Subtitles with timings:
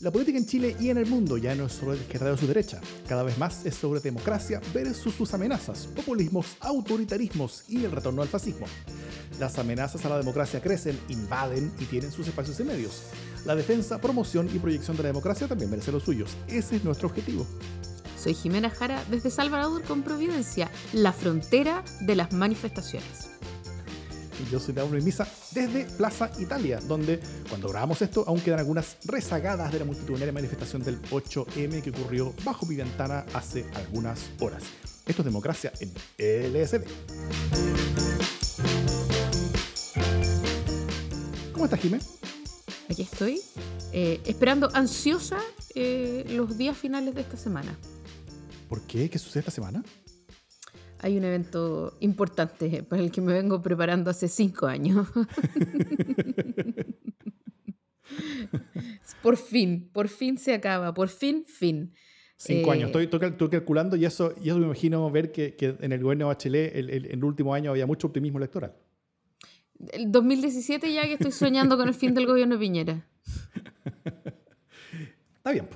[0.00, 2.36] La política en Chile y en el mundo ya no es sobre la izquierda o
[2.36, 7.92] su derecha, cada vez más es sobre democracia versus sus amenazas, populismos, autoritarismos y el
[7.92, 8.66] retorno al fascismo.
[9.40, 13.04] Las amenazas a la democracia crecen, invaden y tienen sus espacios y medios.
[13.46, 16.36] La defensa, promoción y proyección de la democracia también merece los suyos.
[16.46, 17.46] Ese es nuestro objetivo.
[18.22, 23.35] Soy Jimena Jara desde Salvador con Providencia, la frontera de las manifestaciones.
[24.38, 28.98] Y yo soy Dauno Misa desde Plaza Italia, donde cuando grabamos esto aún quedan algunas
[29.04, 34.62] rezagadas de la multitudinaria manifestación del 8M que ocurrió bajo mi ventana hace algunas horas.
[35.06, 35.92] Esto es democracia en
[36.52, 36.82] LSD.
[41.52, 42.00] ¿Cómo estás, Jimé?
[42.90, 43.40] Aquí estoy,
[43.92, 45.38] eh, esperando ansiosa
[45.74, 47.76] eh, los días finales de esta semana.
[48.68, 49.08] ¿Por qué?
[49.08, 49.82] ¿Qué sucede esta semana?
[51.00, 55.08] Hay un evento importante para el que me vengo preparando hace cinco años.
[59.22, 61.92] por fin, por fin se acaba, por fin, fin.
[62.38, 65.74] Cinco años, eh, estoy, estoy, calculando y eso, y eso me imagino ver que, que
[65.80, 68.74] en el gobierno de Bachelet el, el, último año había mucho optimismo electoral.
[69.92, 73.08] El 2017 ya que estoy soñando con el fin del gobierno de Piñera.
[75.36, 75.66] Está bien.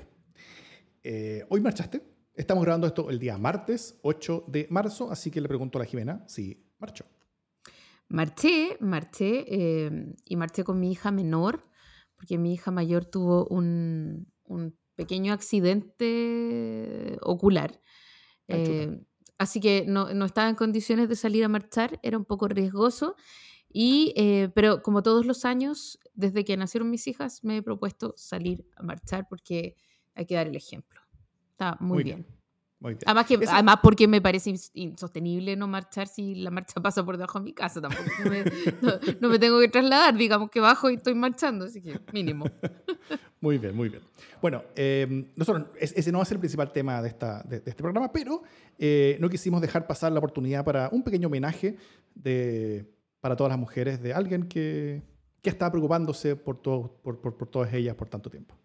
[1.03, 2.10] Eh, ¿Hoy marchaste?
[2.33, 5.85] Estamos grabando esto el día martes 8 de marzo, así que le pregunto a la
[5.85, 7.05] Jimena si marchó.
[8.07, 11.67] Marché, marché eh, y marché con mi hija menor,
[12.15, 14.27] porque mi hija mayor tuvo un,
[14.95, 17.81] pequeño accidente ocular.
[18.47, 19.01] Eh,
[19.37, 23.15] así que no, estaba en condiciones de salir a marchar, era un poco riesgoso.
[23.73, 28.13] Y, eh, pero como todos los años, desde que nacieron mis hijas, me he propuesto
[28.17, 29.75] salir a marchar porque
[30.13, 31.01] hay que dar el ejemplo.
[31.61, 32.25] Está muy, bien.
[33.05, 37.37] Además, que, además, porque me parece insostenible no marchar si la marcha pasa por debajo
[37.37, 37.79] de mi casa.
[37.79, 38.03] Tampoco
[39.19, 42.45] no, me tengo que trasladar, digamos que bajo y estoy marchando, así que mínimo.
[43.41, 44.03] Muy bien, muy bien.
[44.39, 47.73] Bueno, eh, nosotros, ese no va a ser el principal tema de, esta, de, este
[47.73, 48.43] programa, pero
[48.77, 51.75] eh, no quisimos dejar pasar la oportunidad para un pequeño homenaje
[52.13, 52.85] de,
[53.19, 55.01] para todas las mujeres de alguien que,
[55.41, 58.55] que está preocupándose por, todo, por, por, por todas ellas por tanto tiempo.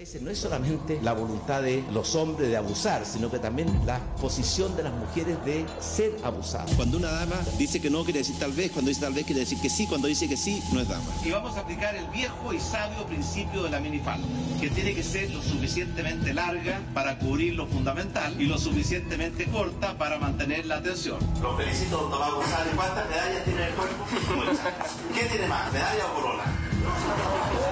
[0.00, 3.98] Veces no es solamente la voluntad de los hombres de abusar, sino que también la
[4.16, 6.72] posición de las mujeres de ser abusadas.
[6.74, 9.40] Cuando una dama dice que no, quiere decir tal vez, cuando dice tal vez, quiere
[9.40, 11.04] decir que sí, cuando dice que sí, no es dama.
[11.22, 14.26] Y vamos a aplicar el viejo y sabio principio de la minifalda,
[14.58, 19.98] que tiene que ser lo suficientemente larga para cubrir lo fundamental y lo suficientemente corta
[19.98, 21.18] para mantener la atención.
[21.42, 22.72] Los felicito, doctor González.
[22.74, 24.06] ¿Cuántas medallas tiene el cuerpo?
[25.14, 26.44] ¿Qué tiene más, medalla o corona?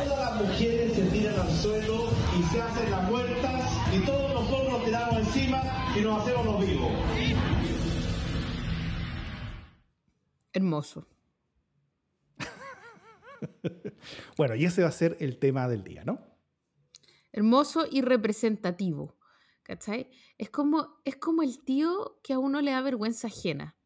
[0.09, 0.88] Todas las mujeres
[5.99, 6.91] y nos hacemos los vivos.
[10.53, 11.07] Hermoso.
[14.37, 16.21] bueno, y ese va a ser el tema del día, ¿no?
[17.33, 19.17] Hermoso y representativo.
[19.63, 20.11] ¿Cachai?
[20.39, 23.77] Es como, es como el tío que a uno le da vergüenza ajena.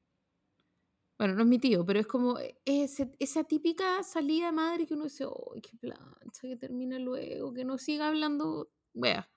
[1.19, 4.95] Bueno, no es mi tío, pero es como e, esa típica salida de madre que
[4.95, 6.43] uno dice, ¡ay, qué plancha!
[6.43, 9.29] Que termine luego, que no siga hablando, vea,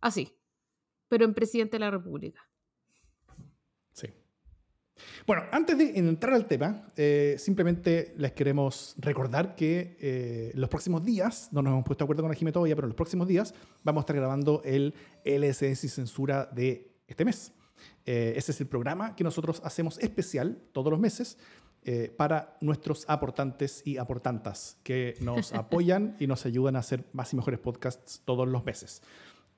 [0.00, 0.39] así,
[1.10, 2.40] pero en presidente de la República.
[3.92, 4.06] Sí.
[5.26, 11.04] Bueno, antes de entrar al tema, eh, simplemente les queremos recordar que eh, los próximos
[11.04, 13.52] días, no nos hemos puesto de acuerdo con la Jime todavía, pero los próximos días
[13.82, 14.94] vamos a estar grabando el
[15.24, 17.52] LSS y censura de este mes.
[18.06, 21.38] Eh, ese es el programa que nosotros hacemos especial todos los meses
[21.82, 27.32] eh, para nuestros aportantes y aportantas que nos apoyan y nos ayudan a hacer más
[27.32, 29.02] y mejores podcasts todos los meses.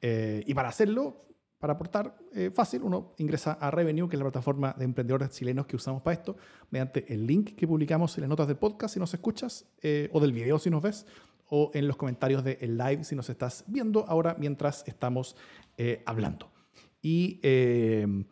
[0.00, 1.26] Eh, y para hacerlo,
[1.62, 2.18] para aportar,
[2.52, 6.14] fácil, uno ingresa a Revenue, que es la plataforma de emprendedores chilenos que usamos para
[6.14, 6.36] esto,
[6.72, 9.64] mediante el link que publicamos en las notas del podcast si nos escuchas,
[10.10, 11.06] o del video si nos ves,
[11.50, 15.36] o en los comentarios del live si nos estás viendo ahora mientras estamos
[16.04, 16.50] hablando.
[17.00, 18.24] Y, em,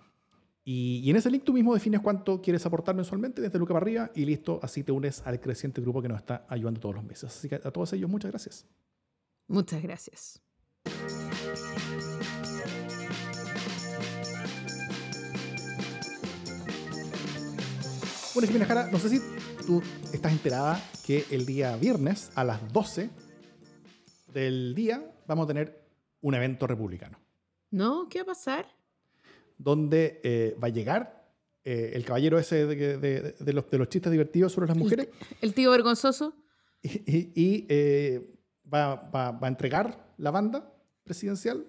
[0.65, 3.85] y, y, en ese link tú mismo defines cuánto quieres aportar mensualmente desde Luca para
[3.85, 7.05] arriba y listo, así te unes al creciente grupo que nos está ayudando todos los
[7.05, 7.25] meses.
[7.25, 8.67] Así que a todos ellos, muchas gracias.
[9.49, 10.41] Muchas gracias.
[18.40, 19.20] Bueno, Jimena Jara, no sé si
[19.66, 19.82] tú
[20.14, 23.10] estás enterada que el día viernes a las 12
[24.32, 25.84] del día vamos a tener
[26.22, 27.20] un evento republicano.
[27.70, 28.08] ¿No?
[28.08, 28.66] ¿Qué va a pasar?
[29.58, 31.34] Donde eh, va a llegar
[31.64, 35.10] eh, el caballero ese de, los, de, los, chistes divertidos sobre las mujeres.
[35.42, 36.34] El, tío vergonzoso.
[36.82, 38.38] Y, eh,
[38.72, 40.72] va, va, va, a entregar la banda
[41.04, 41.66] presidencial.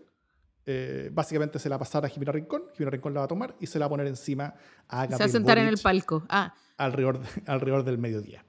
[1.14, 2.64] Básicamente se la va a pasar a Jimena Rincón.
[2.74, 4.54] Jimena Rincón la va a tomar y se la va a poner encima
[4.88, 6.24] a Gabriel Se va a sentar en el palco.
[6.30, 6.54] Ah.
[6.78, 8.44] Alrededor, alrededor del mediodía.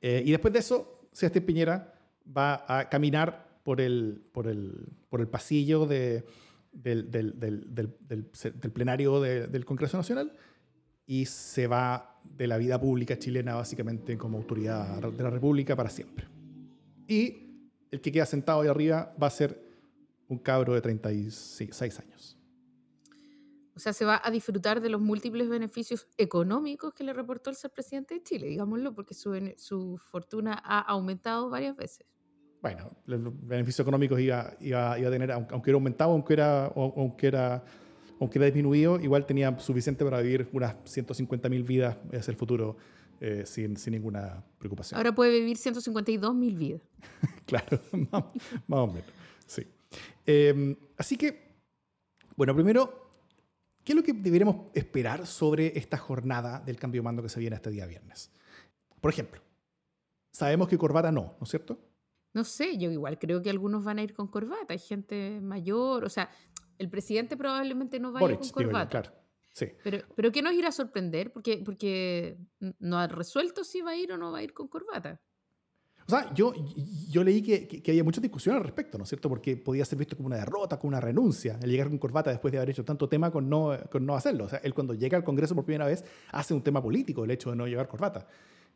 [0.00, 1.94] y después de eso, Sebastián Piñera
[2.36, 6.24] va a caminar por el, por el, por el pasillo de,
[6.72, 8.30] del, del, del, del, del-
[8.60, 10.32] del plenario de- del Congreso Nacional
[11.06, 15.90] y se va de la vida pública chilena básicamente como autoridad de la República para
[15.90, 16.26] siempre.
[17.06, 19.63] Y el que queda sentado ahí arriba va a ser
[20.28, 22.38] un cabro de 36 años.
[23.76, 27.56] O sea, se va a disfrutar de los múltiples beneficios económicos que le reportó el
[27.56, 32.06] ser presidente de Chile, digámoslo, porque su, su fortuna ha aumentado varias veces.
[32.62, 37.26] Bueno, los beneficios económicos iba, iba, iba a tener, aunque era aumentado, aunque era, aunque
[37.26, 37.64] era,
[38.20, 42.76] aunque era disminuido, igual tenía suficiente para vivir unas 150.000 vidas hacia el futuro
[43.20, 44.96] eh, sin, sin ninguna preocupación.
[44.96, 46.82] Ahora puede vivir 152 mil vidas.
[47.46, 47.78] Claro,
[48.10, 48.24] más,
[48.66, 49.10] más o menos.
[49.46, 49.66] Sí.
[50.26, 51.54] Eh, así que,
[52.36, 53.10] bueno, primero,
[53.84, 57.40] ¿qué es lo que deberíamos esperar sobre esta jornada del cambio de mando que se
[57.40, 58.30] viene este día viernes?
[59.00, 59.40] Por ejemplo,
[60.32, 61.78] sabemos que corbata no, ¿no es cierto?
[62.32, 64.72] No sé, yo igual creo que algunos van a ir con corbata.
[64.72, 66.28] Hay gente mayor, o sea,
[66.78, 68.90] el presidente probablemente no vaya Boric, con digo yo, corbata.
[68.90, 69.24] claro.
[69.52, 69.66] Sí.
[69.84, 71.32] Pero, pero ¿qué nos irá a sorprender?
[71.32, 72.36] Porque, porque
[72.80, 75.20] no ha resuelto si va a ir o no va a ir con corbata.
[76.06, 76.52] O sea, yo,
[77.10, 79.28] yo leí que, que, que había mucha discusión al respecto, ¿no es cierto?
[79.30, 82.52] Porque podía ser visto como una derrota, como una renuncia, el llegar con corbata después
[82.52, 84.44] de haber hecho tanto tema con no, con no hacerlo.
[84.44, 87.30] O sea, él cuando llega al Congreso por primera vez hace un tema político el
[87.30, 88.26] hecho de no llevar corbata.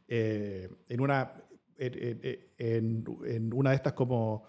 [0.08, 1.34] Eh, en, una,
[1.76, 4.44] en, en- en- una de estas como,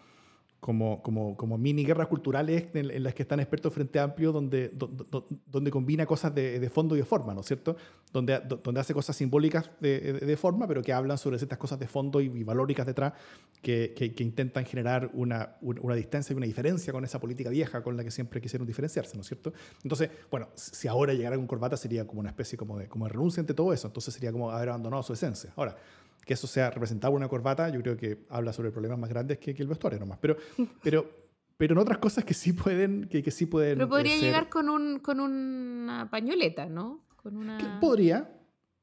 [0.59, 4.69] como, como, como mini guerras culturales en, en las que están expertos Frente Amplio, donde,
[4.69, 7.77] do- do- donde combina cosas de, de fondo y de forma, ¿no es cierto?
[8.11, 11.57] Donde, do- donde hace cosas simbólicas de, de- de forma, pero que hablan sobre ciertas
[11.57, 13.13] cosas de fondo y, y valóricas detrás
[13.61, 17.49] que, que- que intentan generar una, un- una distancia y una diferencia con esa política
[17.49, 19.53] vieja con la que siempre quisieron diferenciarse, ¿no es cierto?
[19.83, 23.11] Entonces, bueno, si ahora llegara con corbata sería como una especie como de, como de
[23.13, 25.53] renuncia ante todo eso, entonces sería como haber abandonado su esencia.
[25.55, 25.77] Ahora,
[26.25, 29.37] que eso sea representado por una corbata, yo creo que habla sobre problemas más grandes
[29.39, 30.19] que, que el vestuario nomás.
[30.21, 30.37] Pero,
[30.83, 31.09] pero,
[31.57, 33.77] pero en otras cosas que sí pueden, que, que sí pueden.
[33.77, 37.05] Pero podría eh, ser- llegar con, un, con una pañoleta, ¿no?
[37.15, 37.79] Con que una...
[37.79, 38.31] podría.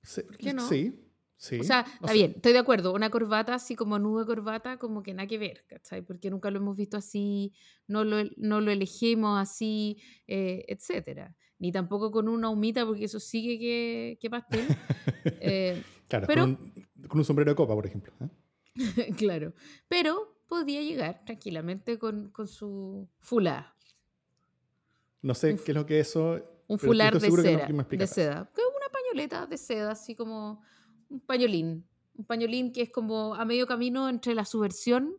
[0.03, 0.67] se- qué no?
[0.69, 1.03] Sí.
[1.39, 1.61] Sí.
[1.61, 2.15] O sea, no está sé.
[2.15, 2.95] bien, estoy de acuerdo.
[2.95, 6.01] Una corbata así como nudo de corbata, como que nada que ver, ¿cachai?
[6.01, 7.53] Porque nunca lo hemos visto así,
[7.87, 11.37] no lo, no lo elegimos así, eh, etcétera.
[11.59, 14.67] Ni tampoco con una humita, porque eso sigue que, que pastel.
[15.41, 16.73] Eh, Claro, pero- con,
[17.09, 18.13] con un sombrero de copa, por ejemplo.
[18.21, 18.29] ¿eh?
[19.17, 19.53] claro.
[19.89, 23.75] Pero podía llegar tranquilamente con, con su fulá.
[25.23, 26.41] No sé Un qué es lo que es eso.
[26.69, 28.51] Un fular de no- seda, de seda.
[28.55, 30.63] Que una pañoleta de seda, así como
[31.09, 31.87] un pañolín.
[32.15, 35.17] Un pañolín que es como a medio camino entre la subversión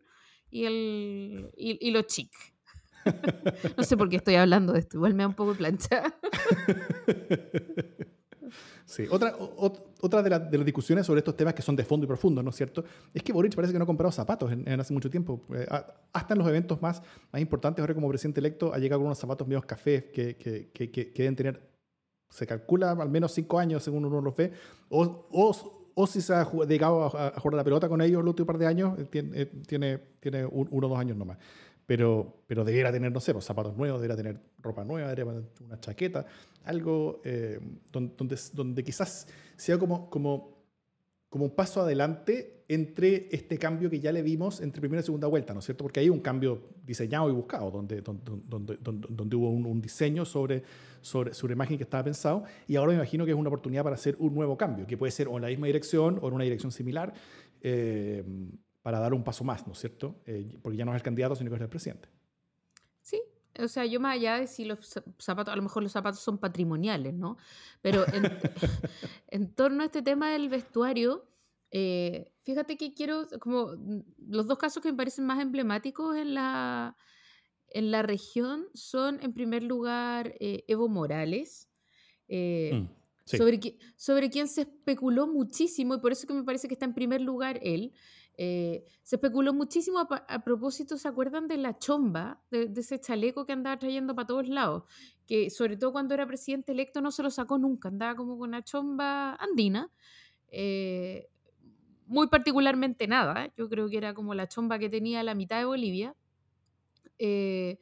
[0.49, 2.31] y, el, y, y lo chic.
[3.77, 6.03] no sé por qué estoy hablando de esto, igual me da un poco de plancha.
[8.85, 11.83] Sí, otra, o- otra de, la- de las discusiones sobre estos temas que son de
[11.83, 12.83] fondo y profundo, ¿no es cierto?
[13.13, 15.41] Es que Boric parece que no ha comprado zapatos en, en hace mucho tiempo.
[15.53, 15.65] Eh,
[16.13, 17.01] hasta en los eventos más,
[17.31, 20.69] más importantes, ahora como presidente electo, ha llegado con unos zapatos medios cafés que, que,
[20.73, 21.61] que, que- deben tener,
[22.29, 24.51] se calcula, al menos cinco años según uno los ve.
[24.89, 28.47] O, o, o si se ha dedicado a, jugar la pelota con ellos los últimos
[28.47, 31.37] par de años, eh, tiene, eh, tiene, tiene un- uno o dos años nomás.
[31.87, 35.49] Pero, pero debiera tener, no sé, pues, zapatos nuevos, debiera tener ropa nueva, debiera tener
[35.65, 36.25] una chaqueta,
[36.65, 37.59] algo eh,
[37.91, 39.25] don- donde, donde quizás
[39.55, 40.57] sea como, como,
[41.29, 45.27] como un paso adelante entre este cambio que ya le vimos entre primera y segunda
[45.27, 45.85] vuelta, ¿no es cierto?
[45.85, 49.81] Porque hay un cambio diseñado y buscado, donde, donde, donde, donde- donde hubo un, un
[49.81, 50.63] diseño sobre,
[51.01, 53.95] sobre, sobre imagen que estaba pensado, y ahora me imagino que es una oportunidad para
[53.95, 56.43] hacer un nuevo cambio, que puede ser o en la misma dirección o en una
[56.43, 57.13] dirección similar,
[57.61, 58.25] eh,
[58.87, 60.21] para dar un paso más, ¿no es cierto?
[60.25, 62.07] Eh, porque ya no es el candidato, sino que es el presidente.
[63.01, 63.21] Sí,
[63.59, 66.21] o sea, yo más allá de si los za- zapatos, a lo mejor los zapatos
[66.21, 67.35] son patrimoniales, ¿no?
[67.81, 68.23] Pero en,
[69.27, 71.27] en torno a este tema del vestuario,
[71.69, 76.33] eh, fíjate que quiero, como mm, los dos casos que me parecen más emblemáticos en
[76.33, 76.95] la,
[77.67, 81.67] en la región son, en primer lugar, eh, Evo Morales.
[82.29, 82.87] eh, Mm,
[83.25, 83.35] sí.
[83.35, 83.59] sobre,
[83.97, 87.19] sobre quien se especuló muchísimo, y por eso que me parece que está en primer
[87.19, 87.91] lugar él,
[88.37, 93.45] eh, se especuló muchísimo a, propósito, ¿se acuerdan de la chomba, de, de ese chaleco
[93.45, 94.83] que andaba trayendo para todos lados?
[95.25, 98.49] Que sobre todo cuando era presidente electo no se lo sacó nunca, andaba como con
[98.49, 99.91] una chomba andina.
[100.49, 101.29] eh,
[102.05, 103.53] muy particularmente nada, ¿eh?
[103.57, 106.15] yo creo que era como la chomba que tenía la mitad de Bolivia.
[107.19, 107.79] eh,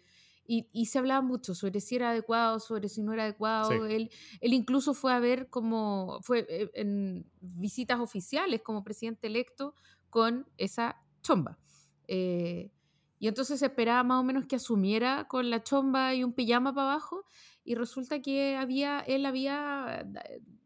[0.48, 3.72] y, y se hablaba mucho sobre si era adecuado, sobre si no era adecuado.
[3.72, 3.78] Sí.
[3.90, 9.74] Él, él incluso fue a ver como, fue en visitas oficiales como presidente electo
[10.16, 11.60] con esa chomba.
[12.08, 12.72] Eh,
[13.20, 16.74] y entonces se esperaba más o menos que asumiera con la chomba y un pijama
[16.74, 17.26] para abajo
[17.66, 20.08] y resulta que había, él había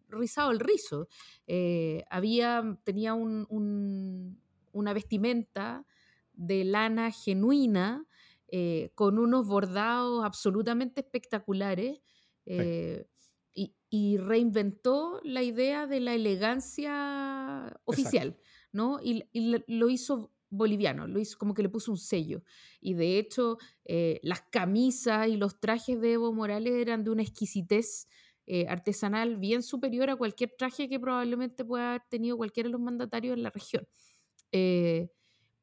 [0.08, 1.08] rizado el rizo.
[1.48, 4.40] Eh, había, tenía un- un-
[4.72, 5.88] una vestimenta
[6.34, 8.06] de lana genuina,
[8.48, 12.02] eh, con unos bordados absolutamente espectaculares.
[13.54, 18.38] y, y reinventó la idea de la elegancia oficial,
[18.72, 19.00] ¿no?
[19.04, 22.44] Y, y lo- hizo boliviano, lo hizo como que le puso un sello.
[22.82, 27.22] Y de hecho, eh, las camisas y los trajes de Evo Morales eran de una
[27.24, 28.08] exquisitez
[28.48, 32.82] eh, artesanal bien superior a cualquier traje que probablemente pueda haber tenido cualquiera de los
[32.82, 33.88] mandatarios en la región.
[34.52, 35.10] Eh,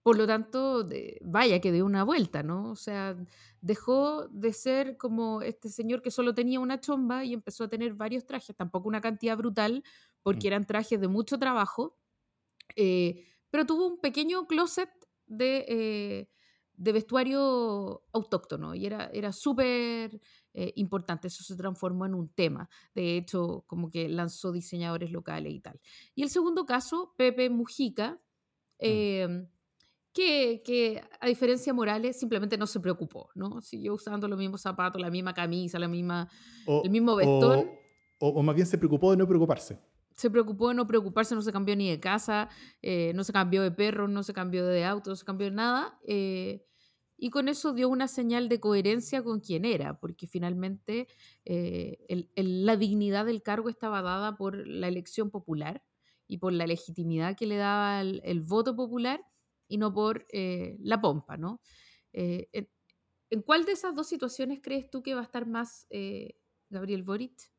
[0.03, 2.71] por lo tanto, de- vaya que dio una vuelta, ¿no?
[2.71, 3.17] O sea,
[3.61, 7.95] dejó de ser como este señor que solo tenía una chomba y empezó a tener
[7.95, 9.83] varios trajes, tampoco una cantidad brutal,
[10.23, 10.49] porque Mm.
[10.49, 11.99] eran trajes de mucho trabajo,
[12.75, 14.91] eh, pero tuvo un pequeño closet
[15.27, 16.31] de, eh,
[16.75, 20.21] de vestuario autóctono y era, era súper
[20.53, 25.53] eh, importante, eso se transformó en un tema, de hecho, como que lanzó diseñadores locales
[25.55, 25.81] y tal.
[26.15, 28.21] Y el segundo caso, Pepe Mujica,
[28.79, 29.47] eh,
[30.13, 33.61] que, que, a diferencia de Morales simplemente no se preocupó, ¿no?
[33.61, 36.29] Siguió usando los mismos zapatos, la misma camisa, la misma,
[36.67, 37.69] O, el mismo vestón.
[38.19, 39.79] O, o- o más bien se preocupó de no preocuparse.
[40.17, 42.49] Se preocupó de no preocuparse, no se cambió ni de casa,
[42.81, 45.55] eh, no se cambió de perro, no se cambió de auto, no se cambió de
[45.55, 45.99] nada.
[46.07, 46.65] eh,
[47.19, 51.09] y con eso dio una señal de coherencia con quien era, porque finalmente
[51.47, 55.83] eh, la dignidad del cargo estaba dada por la elección popular
[56.27, 59.25] y por la legitimidad que le daba el, voto popular
[59.67, 61.63] y no por la pompa, ¿no?
[62.13, 62.69] En,
[63.47, 65.87] cuál de esas dos situaciones crees tú que va a estar más
[66.69, 67.56] Gabriel Boric?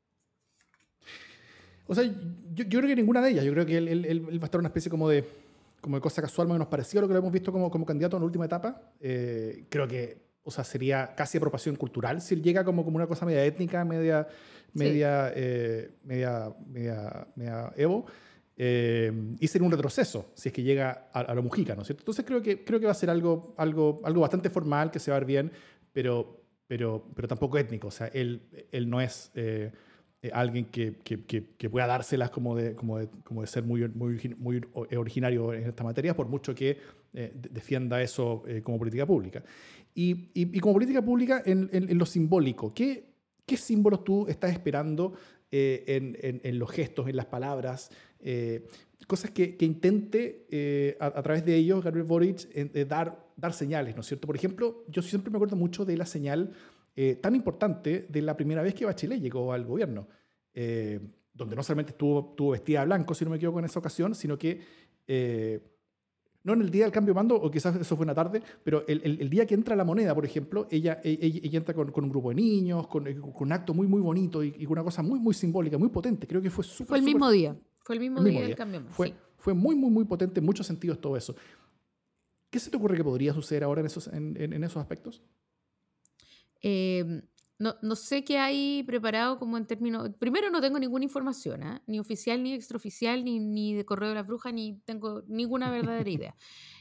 [1.87, 2.13] O sea, yo,
[2.65, 3.45] yo creo que ninguna de ellas.
[3.45, 5.23] Yo creo que él, él- él- va a estar una especie como de,
[5.81, 7.69] como de cosa casual más o menos parecida a lo que lo hemos visto como,
[7.71, 8.81] como candidato en la última etapa.
[8.99, 13.07] Eh, creo que, o sea, sería casi apropiación cultural si él llega como, como una
[13.07, 14.27] cosa media étnica, media,
[14.73, 18.05] media, eh, media, media, media Evo.
[18.55, 21.87] eh, y sería un retroceso si es que llega a, a lo Mujica, ¿no es
[21.87, 22.01] cierto?
[22.01, 25.11] Entonces creo que, creo que va a ser algo, algo, algo bastante formal, que se
[25.11, 25.51] va a ver bien,
[25.93, 27.87] pero, pero, pero tampoco étnico.
[27.87, 28.41] O sea, él,
[28.71, 29.31] él no es...
[29.35, 29.71] eh,
[30.27, 33.63] eh, alguien que, que, que, que pueda dárselas como de, como de, como de ser
[33.63, 34.61] muy, muy, muy
[34.97, 36.77] originario en esta materia, por mucho que
[37.13, 39.43] eh, de- defienda eso eh, como política pública.
[39.95, 43.05] Y, y- y como política pública, en, en- en lo simbólico, ¿qué,
[43.45, 45.13] ¿qué símbolos tú estás esperando
[45.51, 47.89] eh, en, en- los gestos, en las palabras?
[48.19, 48.65] eh,
[49.07, 52.47] cosas que, intente eh, a, a través de ellos, Gabriel Boric,
[52.87, 54.27] dar, dar señales, ¿no es cierto?
[54.27, 56.51] Por ejemplo, yo siempre me acuerdo mucho de la señal
[56.97, 60.07] eh, tan importante de la primera vez que Bachelet llegó al gobierno,
[60.53, 60.99] eh,
[61.33, 64.15] donde no solamente estuvo, estuvo vestida de blanco, si no me equivoco, en esa ocasión,
[64.15, 64.59] sino que,
[65.07, 65.61] eh,
[66.43, 68.83] no en el día del cambio de mando, o quizás eso fue una tarde, pero
[68.87, 71.91] el, el- el día que entra la moneda, por ejemplo, ella, ella, ella entra con,
[71.91, 74.71] con un grupo de niños, con, con un acto muy, muy bonito y, y con
[74.73, 76.25] una cosa muy, muy simbólica, muy potente.
[76.25, 76.87] Creo que fue súper...
[76.87, 77.55] Fue el mismo día.
[77.83, 78.47] Fue el mismo, el mismo día, día.
[78.47, 78.81] del cambio.
[78.89, 79.13] Fue, sí.
[79.37, 81.35] fue muy, muy, muy potente en muchos sentidos todo eso.
[82.49, 85.21] ¿Qué se te ocurre que podría suceder ahora en esos, en- en esos aspectos?
[86.61, 87.21] Eh,
[87.59, 90.09] no, no sé qué hay preparado como en términos...
[90.19, 91.81] Primero no tengo ninguna información, ¿ah?
[91.87, 96.09] ni oficial, ni extraoficial, ni, ni de Correo de la Bruja, ni tengo ninguna verdadera
[96.09, 96.35] idea.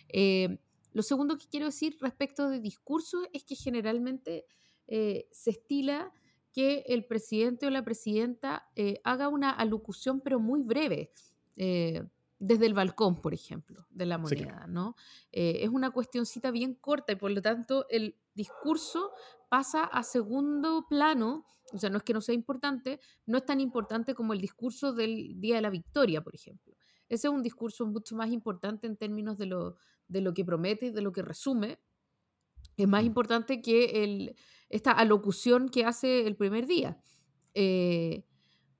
[0.08, 0.58] Eh,
[0.92, 4.44] lo segundo que quiero decir respecto de discursos es que generalmente
[4.86, 6.12] eh, se estila
[6.52, 11.10] que el presidente o la presidenta eh, haga una alocución pero muy breve.
[12.38, 14.66] Desde el balcón, por ejemplo, de la Sí, moneda, claro.
[14.68, 14.94] ¿no?
[15.32, 19.12] Eh, es una cuestioncita bien corta y por lo tanto el discurso
[19.48, 23.60] pasa a segundo plano, o sea, no es que no sea importante, no es tan
[23.60, 26.74] importante como el discurso del Día de la Victoria, por ejemplo.
[27.08, 29.76] Ese es un discurso mucho más importante en términos de lo,
[30.08, 31.78] de lo que promete y de lo que resume.
[32.76, 33.06] Es más Mm.
[33.06, 34.36] importante que el,
[34.68, 37.00] esta alocución que hace el primer día.
[37.54, 38.25] Eh,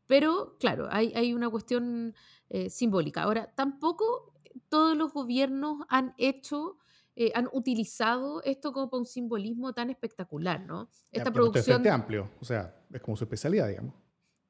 [0.06, 2.14] pero, claro, hay, hay una cuestión
[2.48, 3.22] eh, simbólica.
[3.22, 4.32] Ahora, tampoco
[4.68, 6.78] todos los gobiernos han hecho,
[7.14, 10.84] eh, han utilizado esto como para un simbolismo tan espectacular, ¿no?
[10.86, 11.64] Ya, Esta este producción...
[11.64, 13.94] Frente Amplio, o sea, es como su especialidad, digamos.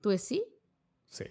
[0.01, 0.43] ¿Tú decís?
[1.07, 1.25] Sí.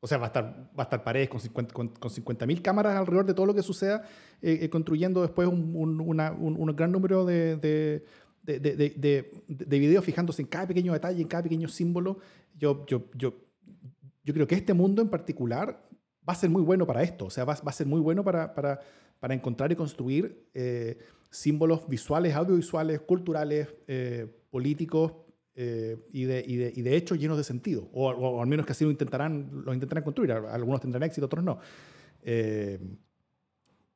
[0.00, 0.44] O sea, va a estar,
[0.76, 3.62] va a estar paredes con 50 con, con 50.000 cámaras alrededor de todo lo que
[3.62, 4.02] suceda,
[4.40, 8.04] eh, eh, construyendo después un, un- una- un- un gran número de- de-
[8.42, 12.18] de- de videos fijándose en cada pequeño detalle, en cada pequeño símbolo.
[12.58, 13.34] Yo, yo, yo,
[14.24, 15.88] yo creo que este mundo en particular
[16.28, 17.26] va a ser muy bueno para esto.
[17.26, 18.80] O sea, va, va a ser muy bueno para, para,
[19.18, 20.98] para encontrar y construir eh,
[21.30, 25.12] símbolos visuales, audiovisuales, culturales, eh, políticos
[25.54, 27.88] eh, y, de, y, de, y de hechos llenos de sentido.
[27.92, 30.32] O, al menos que así lo intentarán, lo intentarán construir.
[30.32, 31.58] Algunos tendrán éxito, otros no.
[32.22, 32.78] Eh,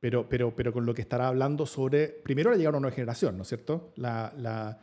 [0.01, 3.37] pero, pero, pero con lo que estará hablando sobre, primero, la llegada una nueva generación,
[3.37, 3.93] ¿no es cierto?
[3.97, 4.79] La, la,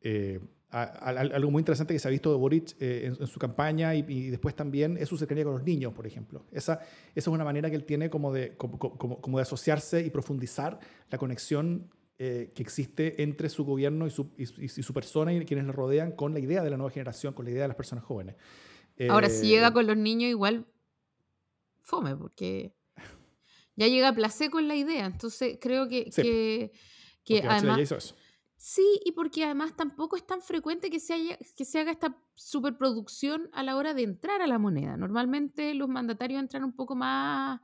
[0.00, 0.40] eh,
[0.72, 3.38] a- a- algo muy interesante que se ha visto de Boric eh, en, en su
[3.38, 6.46] campaña y, y después también es su cercanía con los niños, por ejemplo.
[6.50, 10.02] Esa, esa es una manera que él tiene como de, como, como- como de asociarse
[10.04, 10.78] y profundizar
[11.10, 15.44] la conexión eh, que existe entre su gobierno y su, y, y su persona y
[15.44, 17.76] quienes le rodean con la idea de la nueva generación, con la idea de las
[17.76, 18.36] personas jóvenes.
[19.08, 20.66] Ahora, si llega Eh, con los niños, igual
[21.82, 22.72] fome, porque
[23.76, 25.06] ya llega a placer con la idea.
[25.06, 26.72] Entonces, creo que, Sí, que,
[27.24, 27.80] que además.
[27.80, 28.14] hizo eso.
[28.64, 32.16] Sí, y porque además tampoco es tan frecuente que se, haya- que se haga esta
[32.34, 34.96] superproducción a la hora de entrar a la moneda.
[34.96, 37.60] Normalmente los mandatarios entran un poco más,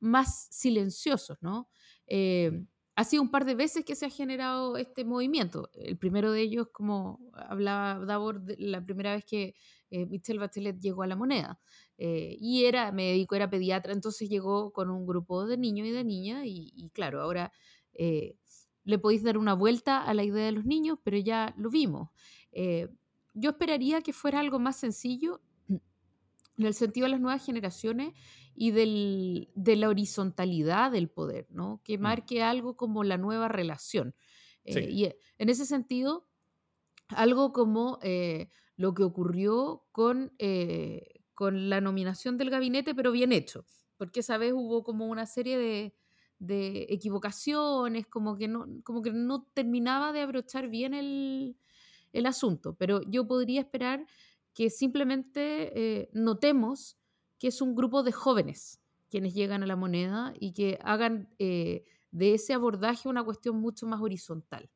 [0.00, 1.68] más silenciosos, ¿no?
[2.06, 2.64] Eh,
[2.96, 5.70] ha sido un par de veces que se ha generado este movimiento.
[5.74, 9.54] El primero de ellos, como hablaba Davor, la primera vez que
[9.90, 11.60] eh, Michelle Bachelet llegó a la moneda.
[11.96, 16.04] Eh, y era médico, era pediatra, entonces llegó con un grupo de niños y de
[16.04, 17.52] niñas, y, y claro, ahora
[17.94, 18.36] eh,
[18.84, 22.10] le podéis dar una vuelta a la idea de los niños, pero ya lo vimos.
[22.52, 22.88] Eh,
[23.34, 28.12] yo esperaría que fuera algo más sencillo en el sentido de las nuevas generaciones
[28.54, 31.80] y del- de la horizontalidad del poder, ¿no?
[31.84, 32.02] Que Mm.
[32.02, 34.14] marque algo como la nueva relación.
[34.66, 34.78] Sí.
[34.78, 36.28] Eh, y eh, en ese sentido,
[37.08, 40.32] algo como eh, lo que ocurrió con,
[41.34, 43.64] con la nominación del gabinete, pero bien hecho,
[43.96, 45.94] porque esa vez hubo como una serie de,
[46.46, 51.56] de equivocaciones, como que, no, como que no terminaba de abrochar bien el,
[52.12, 54.06] el asunto, pero yo podría esperar
[54.54, 55.72] que simplemente
[56.02, 56.98] eh, notemos
[57.38, 61.84] que es un grupo de jóvenes quienes llegan a la moneda y que hagan eh,
[62.10, 64.70] de ese abordaje una cuestión mucho más horizontal.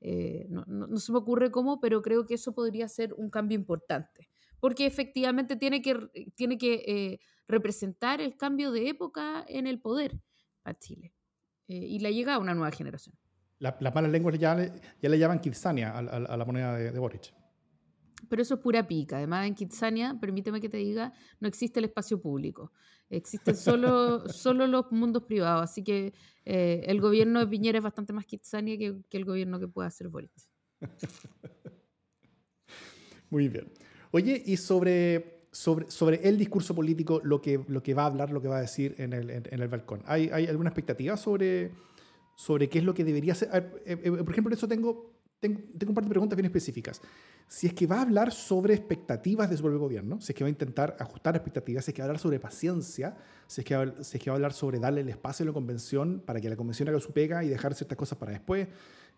[0.00, 3.30] Eh, no, no- no se me ocurre cómo, pero creo que eso podría ser un
[3.30, 5.96] cambio importante, porque efectivamente tiene que,
[6.34, 10.20] tiene que representar el cambio de época en el poder
[10.62, 11.14] para Chile
[11.68, 13.14] eh, y la llegada a una nueva generación.
[13.58, 16.76] La- las malas lenguas ya le, ya le llaman Kitsania a, a- a la moneda
[16.76, 17.34] de, de Boric.
[18.28, 19.16] Pero eso es pura pica.
[19.16, 22.70] Además, en Kitsania, permíteme que te diga, no existe el espacio público.
[23.08, 25.62] Existen solo, solo los mundos privados.
[25.64, 26.12] Así que
[26.44, 29.88] eh, el gobierno de Piñera es bastante más Kitsania que, que el gobierno que pueda
[29.88, 30.32] hacer Boric.
[33.30, 33.72] Muy bien.
[34.10, 38.30] Oye, y sobre, sobre, sobre el discurso político, lo que, lo que va a hablar,
[38.30, 41.72] lo que va a decir en el, en, el balcón, ¿hay, ¿hay alguna expectativa sobre,
[42.36, 45.60] sobre qué es lo que debería ver, eh, eh, por ejemplo, en eso tengo, tengo,
[45.76, 47.00] tengo un par de preguntas bien específicas.
[47.48, 50.44] Si es que va a hablar sobre expectativas de su propio gobierno, si es que
[50.44, 53.16] va a intentar ajustar expectativas, si es que va a hablar sobre paciencia,
[53.48, 55.46] si es que va, si es que va a hablar sobre darle el espacio a
[55.48, 58.68] la convención para que la convención haga su pega y dejar ciertas cosas para después,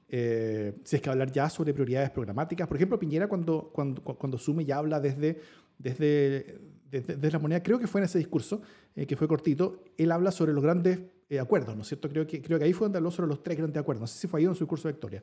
[0.08, 2.66] eh, si es que hablar ya sobre prioridades programáticas.
[2.68, 5.40] Por ejemplo, Piñera cuando, cuando, cu- cuando asume ya habla desde,
[5.78, 6.58] desde,
[6.90, 8.62] desde, desde la moneda, creo que fue en ese discurso,
[8.94, 12.08] eh, que fue cortito, él habla sobre los grandes eh, acuerdos, ¿no es cierto?
[12.08, 14.02] Creo que, creo que ahí fue donde habló sobre los tres grandes acuerdos.
[14.02, 15.22] No sé si fue ahí en su discurso de victoria.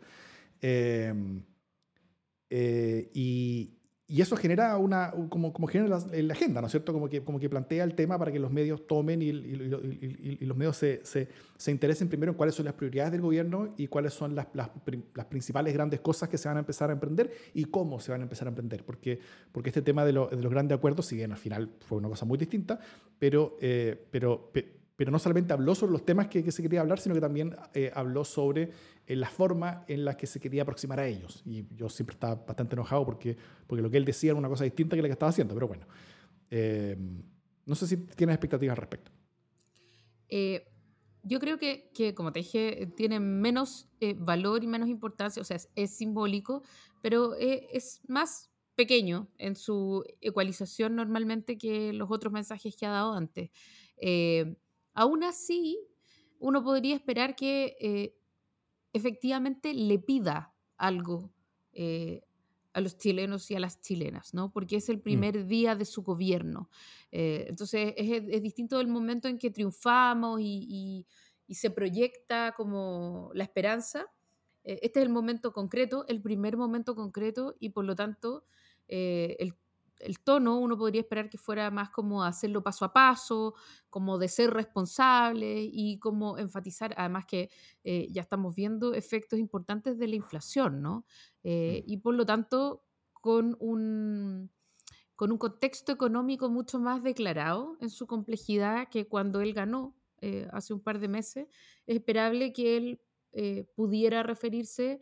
[0.62, 1.14] Eh,
[3.14, 3.79] y,
[4.12, 6.92] y eso genera una, un- como, como genera la, la agenda, ¿no es cierto?
[6.92, 10.38] Como que, como que plantea el tema para que los medios tomen y, y- y-
[10.42, 13.74] y- los medios se, se, se interesen primero en cuáles son las prioridades del gobierno
[13.78, 14.72] y cuáles son las, las,
[15.14, 18.22] las principales grandes cosas que se van a empezar a emprender y cómo se van
[18.22, 18.84] a empezar a emprender.
[18.84, 19.20] Porque,
[19.52, 22.10] porque este tema de, lo- de los grandes acuerdos, si bien al final fue una
[22.10, 22.80] cosa muy distinta,
[23.20, 26.82] pero, eh, pero, pe- pero no solamente habló sobre los temas que, que se quería
[26.82, 28.72] hablar, sino que también eh, habló sobre
[29.08, 31.42] eh, la forma en la que se quería aproximar a ellos.
[31.46, 34.66] Y yo siempre estaba bastante enojado porque, porque lo que él decía era una cosa
[34.66, 35.88] distinta que la que estaba haciendo, pero bueno.
[36.52, 36.98] Eh,
[37.66, 39.10] no sé si tienes expectativas al respecto.
[40.28, 40.68] Eh,
[41.24, 45.46] yo creo que, que, como te dije, tiene menos eh, valor y menos importancia, o
[45.46, 46.62] sea, es, es simbólico,
[47.02, 52.92] pero eh, es más pequeño en su ecualización normalmente que los otros mensajes que ha
[52.92, 53.50] dado antes.
[53.98, 54.56] Eh,
[55.00, 55.80] aún así,
[56.40, 58.18] uno podría esperar que eh,
[58.94, 61.34] efectivamente le pida algo
[61.74, 62.22] eh,
[62.74, 64.52] a los chilenos y a las chilenas, ¿no?
[64.52, 66.70] Porque es el primer día de su gobierno.
[67.12, 71.08] Eh, entonces es, es distinto del momento en que triunfamos y, y-
[71.48, 74.06] y se proyecta como la esperanza.
[74.64, 78.46] Este es el momento concreto, el primer momento concreto y por lo tanto
[78.88, 79.56] el,
[80.00, 83.56] el tono uno podría esperar que fuera más como hacerlo paso a paso,
[83.90, 87.50] como de ser responsable y como enfatizar, además que
[87.84, 91.06] eh, ya estamos viendo efectos importantes de la inflación, ¿no?
[91.44, 94.50] Eh, y por lo tanto, con un,
[95.16, 100.48] con un contexto económico mucho más declarado en su complejidad que cuando él ganó eh,
[100.52, 101.48] hace un par de meses,
[101.86, 103.02] es esperable que él
[103.76, 105.00] pudiera referirse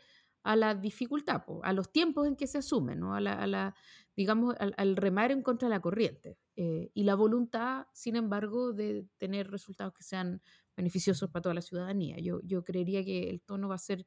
[0.48, 3.14] a la dificultad, po, a los tiempos en que se asume, ¿no?
[3.16, 3.76] a la, a la,
[4.16, 6.38] digamos, al, al remar en contra de la corriente.
[6.56, 10.42] eh, y la voluntad, sin embargo, de tener resultados que sean
[10.76, 12.18] beneficiosos para toda la ciudadanía.
[12.20, 14.06] Yo, yo creería que el tono va a ser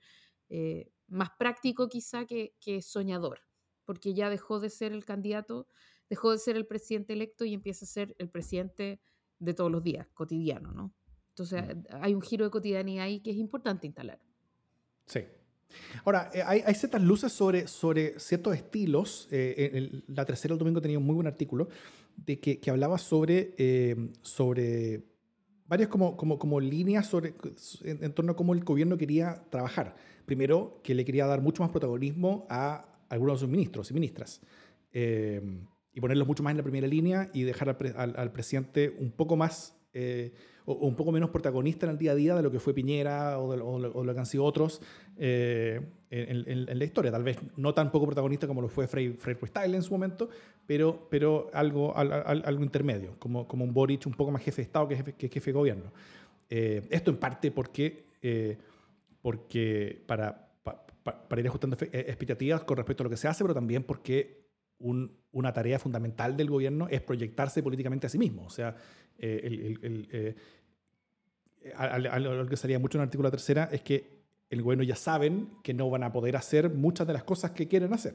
[0.48, 3.40] eh, más práctico quizá que, que soñador,
[3.84, 5.68] porque ya dejó de ser el candidato,
[6.08, 9.00] dejó de ser el presidente electo y empieza a ser el presidente
[9.38, 10.94] de todos los días, cotidiano, ¿no?
[11.30, 11.84] Entonces Mm.
[11.90, 14.20] hay un giro de cotidianidad ahí que es importante instalar.
[15.06, 15.26] Sí.
[16.04, 19.28] Ahora, eh, hay, hay ciertas luces sobre, sobre ciertos estilos.
[19.30, 21.68] Eh, en el- la tercera el domingo tenía un muy buen artículo
[22.16, 25.02] de que, que hablaba sobre, eh, sobre
[25.66, 27.34] varias como, como, como líneas sobre,
[27.84, 29.94] en, en torno a cómo el gobierno quería trabajar.
[30.26, 34.40] Primero, que le quería dar mucho más protagonismo a algunos de sus ministros y ministras.
[34.92, 35.40] eh,
[35.92, 39.10] y ponerlos mucho más en la primera línea y dejar al, al- al presidente un
[39.10, 40.32] poco más eh,
[40.66, 43.38] o, un poco menos protagonista en el día a día de lo que fue Piñera
[43.38, 44.80] o, de- o lo, que han sido otros
[45.16, 47.10] eh, en, la historia.
[47.10, 50.28] Tal vez no tan poco protagonista como lo fue Frei, Frei Ruiz-Tagle en su momento,
[50.66, 54.56] pero, pero algo, al- al- algo intermedio, como, como un Boric un poco más jefe
[54.62, 55.92] de Estado que jefe, que jefe de gobierno.
[56.48, 58.04] Eh, esto en parte porque,
[59.22, 63.44] porque para, pa- pa- para ir ajustando expectativas con respecto a lo que se hace,
[63.44, 64.40] pero también porque
[64.78, 68.44] un- una tarea fundamental del gobierno es proyectarse políticamente a sí mismo.
[68.46, 68.74] O sea,
[69.20, 70.34] eh,
[71.62, 75.48] eh, algo que salía mucho en el artículo tercera es que el gobierno ya saben
[75.62, 78.14] que no van a poder hacer muchas de las cosas que quieren hacer.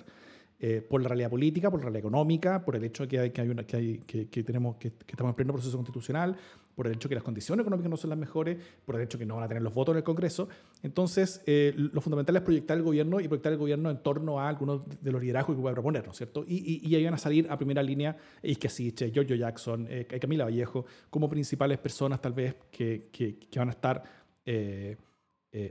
[0.57, 3.29] Eh, por la realidad política, por la realidad económica, por el hecho de que, hay,
[3.31, 6.37] que, hay tenemos, que, estamos en pleno proceso constitucional,
[6.73, 9.17] por el hecho de que las condiciones económicas no son las mejores, por el hecho
[9.17, 10.47] de que no van a tener los votos en el Congreso.
[10.81, 14.47] Entonces, eh, lo fundamental es proyectar el gobierno y proyectar el gobierno en torno a
[14.47, 16.45] algunos de los liderazgos que pueda proponer, ¿no es cierto?
[16.47, 20.05] Y, y, y ahí van a salir a primera línea Isque Siche, Giorgio Jackson, eh,
[20.21, 23.09] Camila Vallejo, como principales personas tal vez que,
[23.57, 24.03] van a estar
[24.45, 24.95] eh,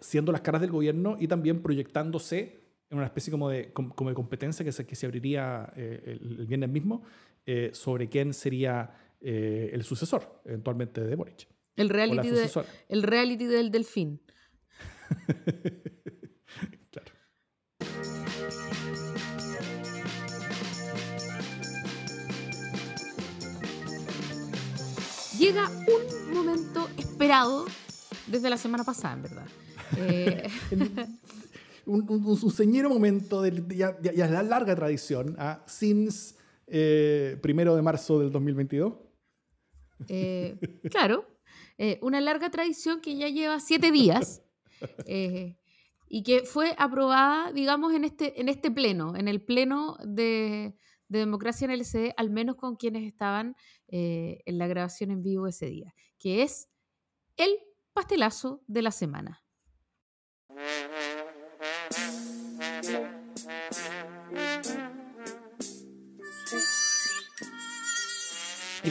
[0.03, 4.11] siendo las caras del gobierno y también proyectándose en una especie como de, com- como
[4.11, 7.03] de competencia que se, que se abriría eh, el, el viernes mismo
[7.47, 11.49] eh, sobre quién sería eh, el sucesor eventualmente de Boric.
[11.77, 12.51] El reality, de-
[12.88, 14.20] el reality del delfín.
[16.90, 17.12] Claro.
[25.38, 27.66] Llega un momento esperado
[28.27, 29.47] desde la semana pasada, en verdad.
[31.87, 36.35] Un, un, un señero momento de, ya, ya, la larga tradición a since
[36.66, 38.94] eh, primero de marzo del 2022.
[40.09, 40.59] eh,
[40.90, 41.27] claro,
[41.79, 44.42] eh, una larga tradición que ya lleva siete días
[45.07, 45.59] eh,
[46.09, 50.75] y que fue aprobada, digamos, en este, en este pleno, en el pleno de,
[51.09, 53.57] de democracia en el LCD, al menos con quienes estaban
[53.88, 56.68] eh, en la grabación en vivo ese día, que es
[57.37, 57.51] el
[57.92, 59.44] pastelazo de la semana.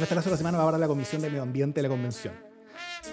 [0.04, 1.84] Va a estar la sola semana va a hablar la Comisión de Medio Ambiente de
[1.84, 2.34] la Convención.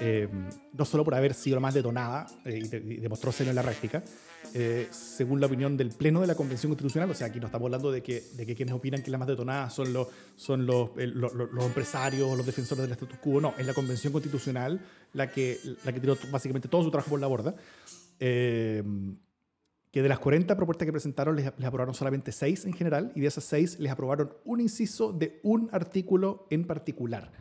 [0.00, 0.28] Eh,
[0.72, 4.02] no solo por haber sido la más detonada eh, y, de- y en la práctica,
[4.54, 7.66] eh, según la opinión del Pleno de la Convención Constitucional, o sea, aquí no estamos
[7.66, 10.90] hablando de que, de que quienes opinan que la más detonada son, los, son los,
[10.96, 14.80] el- lo- lo- los empresarios los defensores del status quo, no, es la Convención Constitucional
[15.12, 17.54] la que, la que tiró básicamente todo su trabajo por la borda.
[19.90, 23.26] Que de las 40 propuestas que presentaron les, aprobaron solamente 6 en general y de
[23.26, 27.32] esas 6 les aprobaron un inciso de un artículo en particular.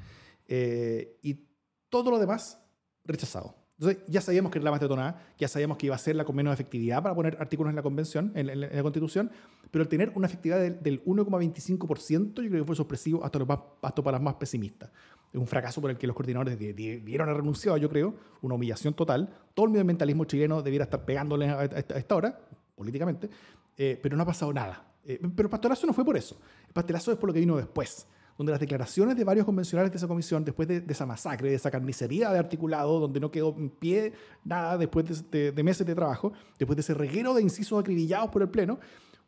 [0.48, 1.46] Eh, y
[1.90, 2.60] todo lo demás
[3.06, 3.56] rechazado.
[3.80, 6.26] Entonces ya sabíamos que era la más detonada, ya sabíamos que iba a ser la
[6.26, 9.32] con menos efectividad para poner artículos en la convención, en, la- constitución,
[9.72, 13.48] pero el tener una efectividad del, del 1,25% yo creo que fue sorpresivo hasta, los
[13.48, 14.90] más, hasta para los más pesimistas.
[15.34, 18.56] Un fracaso por el que los coordinadores de- de- debieron haber renunciado, yo creo, una
[18.56, 19.30] humillación total.
[19.54, 22.40] Todo el medioambientalismo chileno debiera estar pegándole a, esta- hora,
[22.76, 23.30] políticamente,
[23.78, 24.86] eh, pero no ha pasado nada.
[25.06, 26.38] Eh, pero el pastelazo no fue por eso.
[26.68, 29.98] El pastelazo es por lo que vino después donde las declaraciones de varios convencionales de
[29.98, 33.70] esa comisión, después de, esa masacre, de esa carnicería de articulado, donde no quedó en
[33.70, 34.14] pie
[34.46, 38.48] nada después de, meses de trabajo, después de ese reguero de incisos acribillados por el
[38.48, 38.80] Pleno,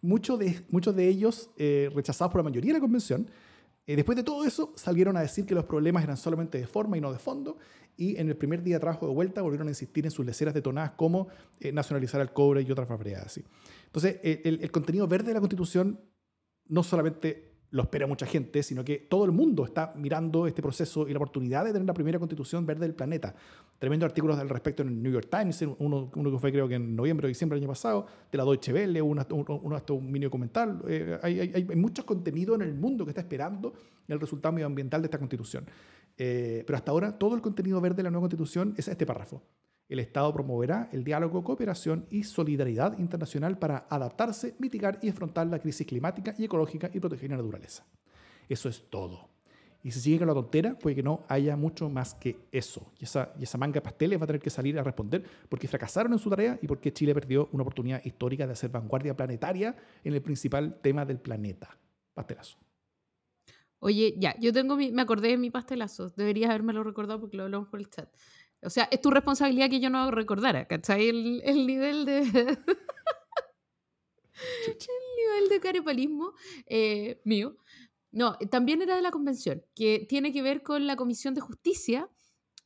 [0.02, 3.28] muchos de, muchos de ellos eh, rechazados por la mayoría de la convención,
[3.92, 6.98] eh, después de todo eso salieron a decir que los problemas eran solamente de forma
[6.98, 7.58] y no de fondo,
[7.98, 10.54] y en el primer día de trabajo de vuelta volvieron a insistir en sus leceras
[10.54, 11.28] detonadas como
[11.60, 13.44] eh, nacionalizar el cobre y otras barbaridades así.
[13.86, 16.00] Entonces, el contenido verde de la Constitución
[16.70, 21.08] no solamente lo espera mucha gente, sino que todo el mundo está mirando este proceso
[21.08, 23.34] y la oportunidad de tener la primera constitución verde del planeta.
[23.80, 26.76] Tremendos artículos al respecto en el New York Times, uno, uno que fue creo que
[26.76, 30.26] en noviembre o diciembre del año pasado, de la Deutsche Welle, uno, hasta un mini
[30.26, 30.82] documental.
[30.88, 33.74] Eh, hay, hay, hay mucho contenido en el mundo que está esperando
[34.08, 35.66] el resultado medioambiental de esta constitución.
[36.18, 39.42] Eh, pero hasta ahora todo el contenido verde de la nueva constitución es este párrafo.
[39.92, 45.60] El Estado promoverá el diálogo, cooperación y solidaridad internacional para adaptarse, mitigar y afrontar la
[45.60, 47.86] crisis climática y ecológica y proteger la naturaleza.
[48.48, 49.28] Eso es todo.
[49.84, 52.90] Y si sigue con la tontera, puede que no haya mucho más que eso.
[53.00, 56.20] Y esa, manga de pasteles va a tener que salir a responder porque fracasaron en
[56.20, 59.76] su tarea y porque Chile perdió una oportunidad histórica de hacer vanguardia planetaria
[60.06, 61.78] en el principal tema del planeta.
[62.14, 62.58] Pastelazo.
[63.84, 66.12] Oye, ya, yo tengo me acordé de mi pastelazo.
[66.12, 68.08] Deberías habérmelo recordado porque lo hablamos por el chat.
[68.64, 71.10] O sea, es tu responsabilidad que yo no recordara, ¿cachai?
[71.10, 72.20] El, el nivel de.
[74.42, 76.34] el nivel de carepalismo
[76.68, 77.58] eh, mío.
[78.12, 82.10] No, también era de la convención, que tiene que ver con la Comisión de Justicia,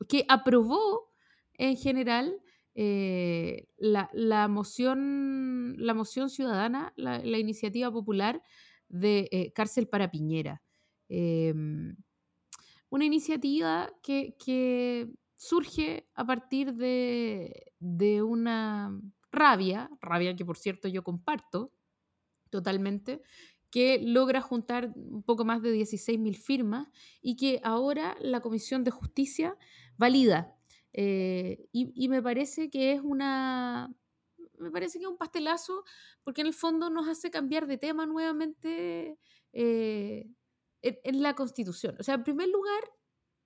[0.10, 1.14] que aprobó
[1.54, 2.42] en general
[2.74, 8.42] eh, la, la moción, la moción ciudadana, la, la iniciativa popular
[8.90, 10.62] de eh, cárcel para Piñera.
[11.08, 11.96] Em,
[12.90, 19.00] una iniciativa que, que surge a partir de, de una
[19.32, 21.72] rabia, rabia que por cierto yo comparto
[22.50, 23.22] totalmente,
[23.70, 26.88] que logra juntar un poco más de 16.000 firmas
[27.22, 29.58] y que ahora la Comisión de Justicia
[29.98, 30.56] valida.
[30.94, 33.94] Eh, y, y me parece que es una,
[34.60, 35.84] me parece que es un pastelazo
[36.24, 39.18] porque en el fondo nos hace cambiar de tema nuevamente
[39.54, 40.28] eh,
[40.82, 41.96] en, la Constitución.
[42.00, 42.92] O sea, en primer lugar,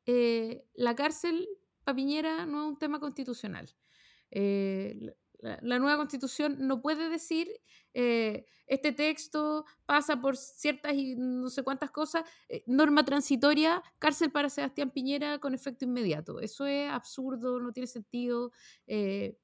[0.05, 1.47] eh, la cárcel
[1.95, 3.69] Piñera no es un tema constitucional.
[4.31, 7.47] Eh, la, nueva constitución no puede decir
[7.93, 14.31] eh, este texto pasa por ciertas y no sé cuántas cosas, eh, norma transitoria, cárcel
[14.31, 16.39] para Sebastián Piñera con efecto inmediato.
[16.41, 18.51] Eso es absurdo, no tiene sentido.
[18.85, 19.35] es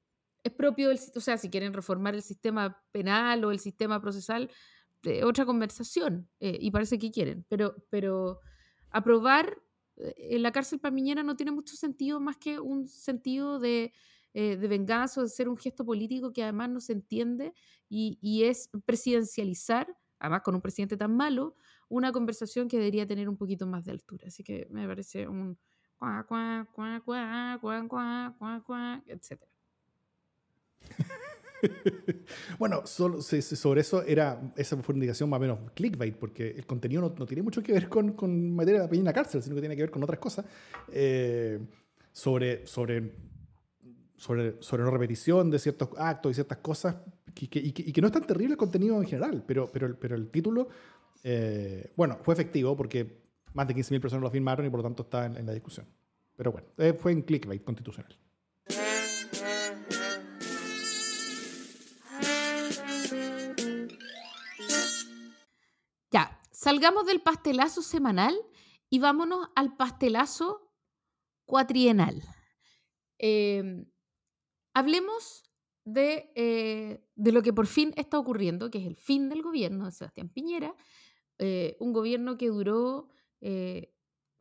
[0.56, 4.50] propio del, o sea, si quieren reformar el sistema penal o el sistema procesal,
[5.24, 8.40] otra conversación, y parece que quieren, pero, pero
[8.90, 9.62] aprobar
[9.96, 13.92] eh, la cárcel para Piñera no tiene mucho sentido más que un sentido de,
[14.34, 17.54] eh, de venganza de ser un gesto político que además no se entiende
[17.88, 21.56] y, y es presidencializar, además con un presidente tan malo,
[21.88, 24.28] una conversación que debería tener un poquito más de altura.
[24.28, 25.58] Así que me parece un
[25.98, 29.50] cuá, cuá, cuá, cuá, cuá, cuá, cuá, cuá, etcétera.
[32.58, 37.02] bueno, sobre eso era, esa fue una indicación más o menos clickbait, porque el contenido
[37.02, 39.54] no, no tiene mucho que ver con, con meter a la en la cárcel, sino
[39.54, 40.44] que tiene que ver con otras cosas.
[40.92, 41.58] eh,
[42.12, 43.12] sobre, sobre,
[44.16, 46.96] sobre, sobre no repetición de ciertos actos y ciertas cosas,
[47.34, 50.14] que, y que no es tan terrible el contenido en general, pero, pero, el- pero
[50.16, 50.68] el título,
[51.22, 53.18] eh, bueno, fue efectivo porque
[53.52, 55.86] más de 15.000 personas lo firmaron y por lo tanto está en, en la discusión.
[56.36, 58.16] Pero bueno, eh, fue en clickbait constitucional.
[66.66, 68.34] Salgamos del pastelazo semanal
[68.90, 70.72] y vámonos al pastelazo
[71.44, 72.24] cuatrienal.
[73.20, 73.86] Eh,
[74.74, 75.44] hablemos
[75.84, 79.84] de, eh, de lo que por fin está ocurriendo, que es el fin del gobierno
[79.84, 80.74] de Sebastián Piñera,
[81.38, 83.94] eh, un gobierno que duró eh,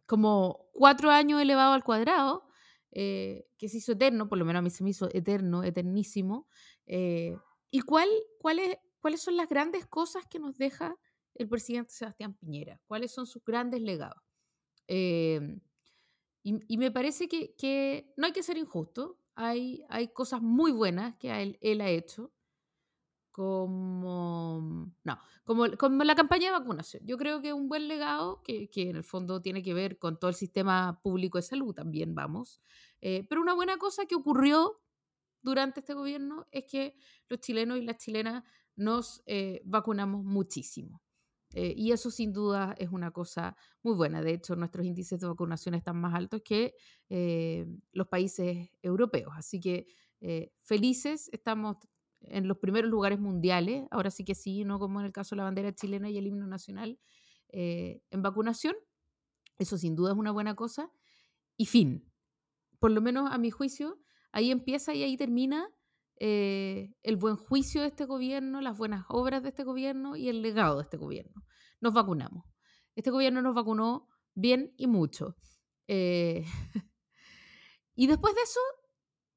[0.08, 2.48] como cuatro años elevado al cuadrado,
[2.92, 6.48] que se hizo eterno, por lo menos a mí se me hizo eterno, eternísimo.
[6.88, 8.10] ¿Y cuál,
[8.40, 10.96] cuál es- cuáles son las grandes cosas que nos deja
[11.36, 12.82] el presidente Sebastián Piñera?
[12.88, 14.21] ¿Cuáles son sus grandes legados?
[14.88, 15.60] Eh,
[16.43, 19.19] y, me parece que, no hay que ser injusto.
[19.34, 22.32] Hay, cosas muy buenas que él, ha hecho,
[23.32, 27.04] como, no, como, la campaña de vacunación.
[27.06, 30.19] Yo creo que un buen legado que, que en el fondo tiene que ver con
[30.19, 32.62] todo el sistema público de salud también, vamos.
[33.02, 34.82] Eh, pero una buena cosa que ocurrió
[35.41, 36.95] durante este gobierno es que
[37.28, 38.43] los chilenos y las chilenas
[38.76, 41.02] nos eh, vacunamos muchísimo.
[41.53, 44.21] Eh, y eso sin duda es una cosa muy buena.
[44.21, 46.75] De hecho, nuestros índices de vacunación están más altos que
[47.10, 49.34] eh, los países europeos.
[49.36, 49.88] Así que
[50.21, 51.77] eh, felices, estamos
[52.21, 55.38] en los primeros lugares mundiales, ahora sí que sí, no como en el caso de
[55.38, 56.99] la bandera chilena y el himno nacional,
[57.49, 58.75] en vacunación.
[59.60, 60.91] Eso sin duda es una buena cosa.
[61.55, 62.12] Y fin,
[62.79, 63.99] por lo menos a mi juicio,
[64.31, 65.69] ahí empieza y ahí termina
[66.17, 70.41] eh, el buen juicio de este gobierno, las buenas obras de este gobierno y el
[70.41, 71.45] legado de este gobierno.
[71.82, 72.45] Nos vacunamos.
[72.95, 75.36] Este gobierno nos vacunó bien y mucho.
[75.88, 76.45] Eh,
[77.95, 78.60] y después de eso,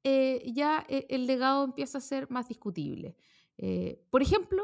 [0.03, 3.17] eh, ya el legado empieza a ser más discutible.
[4.09, 4.63] Por ejemplo,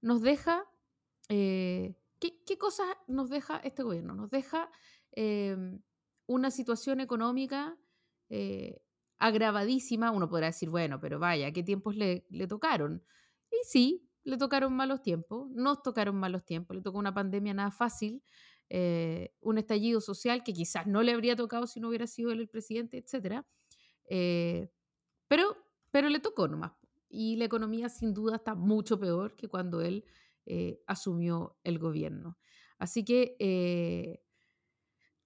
[0.00, 0.64] nos deja...
[1.28, 4.14] ¿qué, cosas nos deja este gobierno?
[4.14, 4.70] Nos deja
[5.12, 5.80] em,
[6.26, 7.78] una situación económica
[9.24, 10.10] agravadísima.
[10.10, 13.02] Uno podrá decir, bueno, pero vaya, ¿qué tiempos le, le tocaron?
[13.50, 17.70] Y sí, le tocaron malos tiempos, nos tocaron malos tiempos, le tocó una pandemia nada
[17.70, 18.22] fácil,
[18.68, 22.40] eh, un estallido social que quizás no le habría tocado si no hubiera sido él
[22.40, 23.44] el presidente, etc.
[25.28, 25.56] pero,
[25.90, 26.72] pero le tocó nomás.
[27.08, 30.04] Y la economía sin duda está mucho peor que cuando él
[30.46, 32.38] eh, asumió el gobierno.
[32.78, 34.20] Así que eh,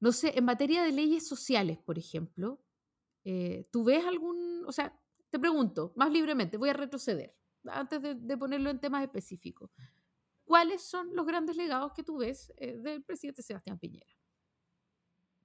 [0.01, 2.61] no sé, en materia de leyes sociales, por ejemplo,
[3.25, 4.99] eh, ¿tú ves algún, o sea,
[5.31, 9.71] te pregunto más libremente, voy a retroceder antes de, de ponerlo en temas específicos.
[10.45, 14.07] ¿Cuáles son los grandes legados que tú ves eh, del presidente Sebastián Piñera?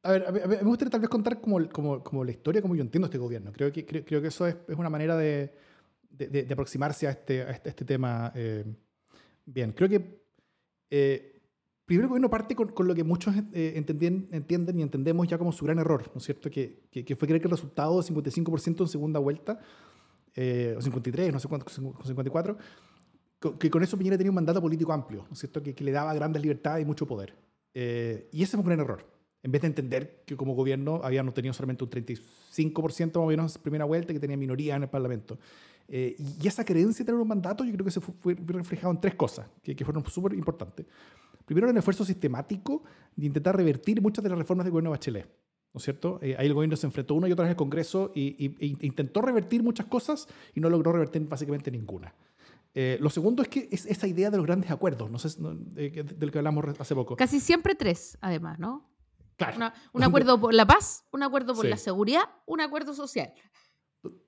[0.04, 2.76] A ver, a mí me gustaría tal vez contar como, como, como la historia, como
[2.76, 3.54] yo entiendo este gobierno.
[3.54, 5.16] Creo que, creo, creo que eso es, es una manera
[6.10, 8.32] de- de- de aproximarse a este, a este, a este tema.
[8.36, 8.66] eh,
[9.46, 10.24] bien, creo que
[10.90, 11.33] eh,
[11.86, 15.38] primero el gobierno parte con, con lo que muchos eh, entendien- entienden y entendemos ya
[15.38, 16.50] como su gran error, ¿no es cierto?
[16.50, 19.60] Que, que, que fue creer que el resultado de 55% en segunda vuelta,
[20.36, 22.58] eh, o 53, no sé cuánto, 54,
[23.39, 25.62] co- que con eso Piñera tenía un mandato político amplio, ¿no es cierto?
[25.62, 27.36] Que, que le daba grandes libertades y mucho poder.
[27.74, 29.06] Eh, y ese fue un gran error.
[29.43, 33.56] En vez de entender que como gobierno habían obtenido solamente un 35% más o menos
[33.58, 35.38] en primera vuelta, que tenía minoría en el Parlamento.
[35.89, 38.93] Eh, y esa creencia de tener un mandato, yo creo que se fue, fue reflejado
[38.93, 40.86] en tres cosas que, que fueron súper importantes.
[41.46, 42.84] Primero, en el esfuerzo sistemático
[43.16, 45.30] de intentar revertir muchas de las reformas del gobierno de Bachelet.
[45.74, 46.20] ¿No es cierto?
[46.22, 48.86] Eh, ahí el gobierno se enfrentó una y otra vez al Congreso y, y- e
[48.86, 52.14] intentó revertir muchas cosas y no logró revertir básicamente ninguna.
[52.76, 55.58] Eh, lo segundo es que es esa idea de los grandes acuerdos, no sé, no,
[55.76, 57.16] eh, del que hablamos hace poco.
[57.16, 58.88] Casi siempre tres, además, ¿no?
[59.36, 59.58] Claro.
[59.58, 61.70] Una- un acuerdo por la paz, un acuerdo por Sí.
[61.72, 63.34] la seguridad, un acuerdo social.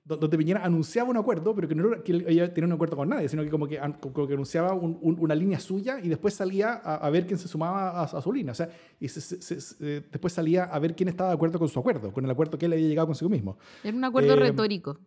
[0.04, 2.96] Do- donde Piñera anunciaba un acuerdo, pero que no era que ella tenía un acuerdo
[2.96, 5.98] con nadie, sino que como que, an- como que anunciaba un- un- una línea suya
[6.02, 8.52] y después salía a, a ver quién se sumaba a, a su línea.
[8.52, 11.68] O sea, y se- se- se- después salía a ver quién estaba de acuerdo con
[11.68, 13.58] su acuerdo, con el acuerdo que él había llegado consigo mismo.
[13.84, 14.98] Era un acuerdo Eh, retórico.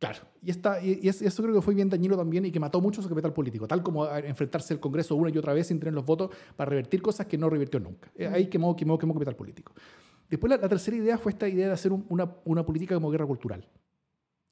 [0.00, 2.58] Claro, y, esta, y, y es- eso creo que fue bien dañino también y que
[2.58, 5.78] mató mucho su capital político, tal como enfrentarse al Congreso una y otra vez sin
[5.78, 8.10] tener los votos para revertir cosas que no revirtió nunca.
[8.16, 9.72] Eh, Ahí quemó, quemó, quemó capital político.
[10.30, 13.10] Después la, la tercera idea fue esta idea de hacer un- una, una política como
[13.10, 13.68] guerra cultural.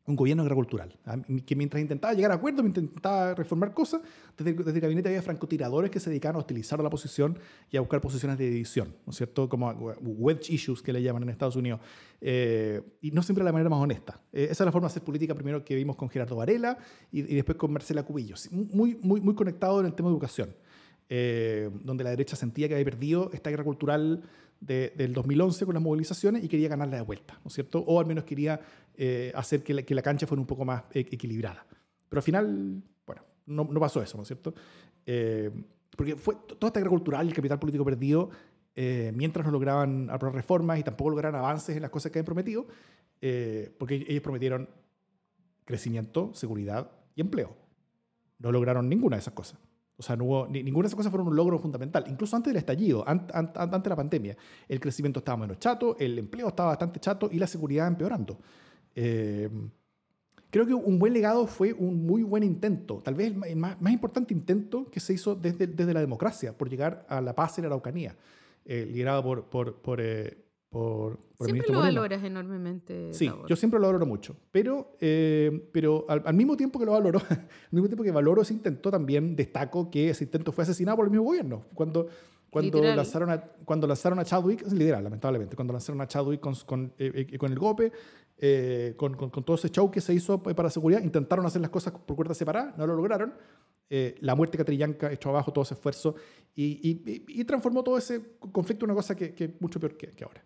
[0.09, 0.99] Un gobierno de guerra cultural.
[1.07, 1.19] ¿ah?
[1.47, 4.01] Que mientras intentaba llegar a acuerdos, intentaba reformar cosas,
[4.37, 7.39] desde, el- gabinete había francotiradores que se dedicaban a hostilizar a la oposición
[7.71, 9.49] y a buscar posiciones de división, ¿no es cierto?
[9.49, 11.81] Como wedge issues que le llaman en Estados Unidos.
[12.21, 14.21] Eh, y no siempre de la manera más honesta.
[14.33, 16.79] Eh, esa es la forma de hacer política primero que vimos con Gerardo Varela
[17.13, 18.37] y, y después con Marcela Cubillo.
[18.37, 20.55] Sí, Muy, muy, muy conectado en el tema de educación,
[21.09, 24.23] eh, donde la derecha sentía que había perdido esta guerra cultural
[24.61, 27.81] de- del 2011 con las movilizaciones y quería ganarla de vuelta, ¿no es cierto?
[27.87, 28.61] O al menos quería
[28.97, 31.65] eh, hacer que la, que la cancha fuera un poco más e- equilibrada.
[32.09, 34.53] Pero al final, bueno, no, no pasó eso, ¿no es cierto?
[35.07, 35.51] Eh,
[35.97, 38.31] porque fue toda esta guerra cultural y el capital político perdido
[38.75, 42.27] eh, mientras no lograban aprobar reformas y tampoco lograron avances en las cosas que habían
[42.27, 42.67] prometido,
[43.21, 44.69] eh, porque ellos prometieron
[45.65, 47.57] crecimiento, seguridad y empleo.
[48.39, 49.59] No lograron ninguna de esas cosas.
[49.99, 52.05] O sea, ninguna de esas cosas fueron un logro fundamental.
[52.09, 54.37] Incluso antes del estallido, an- an- an- antes de la pandemia,
[54.69, 58.39] el crecimiento estaba menos chato, el empleo estaba bastante chato y la seguridad empeorando.
[58.95, 59.51] Eh,
[60.51, 64.33] creo que un buen legado fue un muy buen intento, tal vez el más, importante
[64.33, 67.69] intento que se hizo desde, desde la democracia, por llegar a la paz en la
[67.69, 68.17] Araucanía,
[68.65, 72.01] eh, liderado por, por, por, eh, por, por Siempre lo Moreno.
[72.01, 73.13] valoras enormemente.
[73.15, 73.49] Sí, Tabor.
[73.49, 77.21] yo siempre lo valoro mucho, pero, eh, pero al, al mismo tiempo que lo valoro,
[77.31, 81.07] al mismo tiempo que valoro ese intento, también destaco que ese intento fue asesinado por
[81.07, 81.65] el mismo gobierno.
[81.75, 82.09] Cuando,
[82.51, 82.97] cuando, Literal.
[82.97, 87.27] lanzaron a, cuando lanzaron a Chadwick, literal, lamentablemente, cuando lanzaron a Chadwick con, con, eh,
[87.33, 87.93] eh, con el golpe,
[88.39, 91.71] eh, con, con, con todo ese show que se hizo para seguridad, intentaron hacer las
[91.71, 93.35] cosas por cuerdas separadas, no lo lograron.
[93.91, 96.15] Eh, la muerte de Catrillanca echó abajo todo ese esfuerzo
[96.55, 98.21] y, y- y- transformó todo ese
[98.53, 100.43] conflicto en una cosa que, que es mucho peor que, que ahora.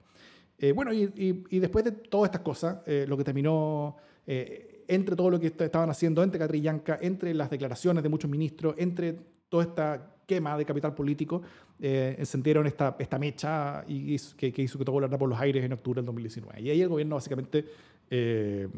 [0.63, 3.97] Eh, bueno, y, y- y después de todas estas cosas, eh, lo que terminó
[4.27, 8.31] eh, entre todo lo que est- estaban haciendo, entre Catrillanca, entre las declaraciones de muchos
[8.31, 11.43] ministros, entre toda esta quema de capital político,
[11.81, 15.39] eh, encendieron esta, esta mecha y hizo- que, que hizo que todo volara por los
[15.41, 16.61] aires en octubre del 2019.
[16.63, 17.65] Y ahí el gobierno básicamente
[18.09, 18.69] eh,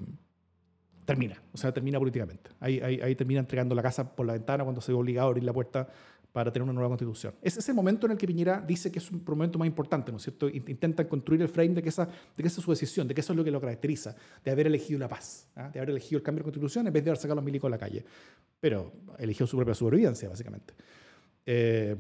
[1.05, 2.51] termina, o sea, termina políticamente.
[2.61, 5.31] Ahí, ahí, ahí termina entregando la casa por la ventana cuando se ve obligado a
[5.31, 5.89] abrir la puerta
[6.35, 7.33] para tener una nueva constitución.
[7.41, 10.11] Ese es el momento en el que Piñera dice que es un momento más importante,
[10.11, 10.49] ¿no es cierto?
[10.49, 13.15] In- Intentan construir el frame de que, esa, de que esa es su decisión, de
[13.15, 15.71] que eso es lo que lo caracteriza, de haber elegido la paz, ¿ah?
[15.73, 17.69] de haber elegido el cambio de constitución en vez de haber sacado a los milicos
[17.69, 18.05] a la calle.
[18.59, 20.75] Pero eligió su propia supervivencia, básicamente.
[21.47, 21.95] Eh,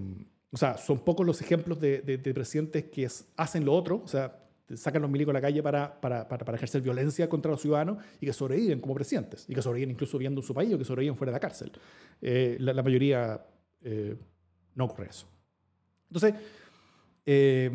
[0.51, 4.03] o sea, son pocos los ejemplos de, de- de presidentes que es- hacen lo otro,
[4.05, 4.41] o sea,
[4.75, 7.99] sacan los milicos a la calle para, para, para, para ejercer violencia contra los ciudadanos
[8.21, 10.85] y que sobreviven como presidentes, y que sobreviven incluso viviendo en su país o que
[10.85, 11.71] sobreviven fuera de la cárcel.
[12.21, 13.41] Eh, la, la mayoría
[13.85, 14.17] eh,
[14.75, 15.27] no ocurre eso.
[16.09, 16.35] Entonces,
[17.27, 17.71] eh,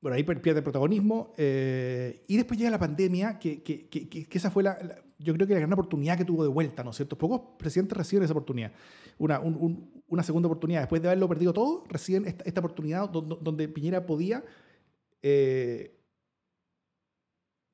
[0.00, 1.32] bueno, ahí pierde protagonismo.
[1.38, 4.76] eh, y después llega la pandemia, que, que, que- esa fue la,
[5.18, 7.16] yo creo que la gran oportunidad que tuvo de vuelta, ¿no es cierto?
[7.16, 8.72] Pocos presidentes reciben esa oportunidad.
[9.16, 10.80] Una, un- un- una segunda oportunidad.
[10.80, 14.44] Después de haberlo perdido todo, reciben esta, oportunidad donde, donde Piñera podía
[15.22, 15.93] eh,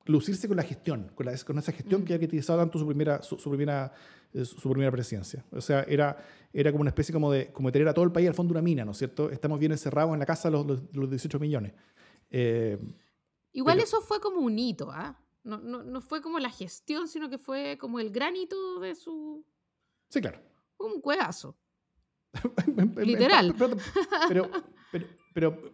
[0.05, 2.05] lucirse con la gestión, con, la- con esa gestión Mm.
[2.05, 3.91] que había utilizado tanto su primera, su, su primera,
[4.33, 5.45] eh, su, primera presidencia.
[5.51, 6.17] O sea, era,
[6.53, 8.53] era como una especie como de, como de tener a todo el país al fondo
[8.53, 9.29] de una mina, ¿no es cierto?
[9.29, 11.73] Estamos bien encerrados en la casa los, los, los 18 millones.
[12.29, 12.77] Eh,
[13.53, 15.17] Igual pero- eso fue como un hito, ¿ah?
[15.43, 18.93] No, no, no fue como la gestión, sino que fue como el gran hito de
[18.95, 19.43] su...
[20.09, 20.39] sí, claro.
[20.77, 21.01] un
[22.77, 23.53] en Literal.
[23.57, 23.75] pero,
[24.29, 24.49] pero,
[25.33, 25.73] pero,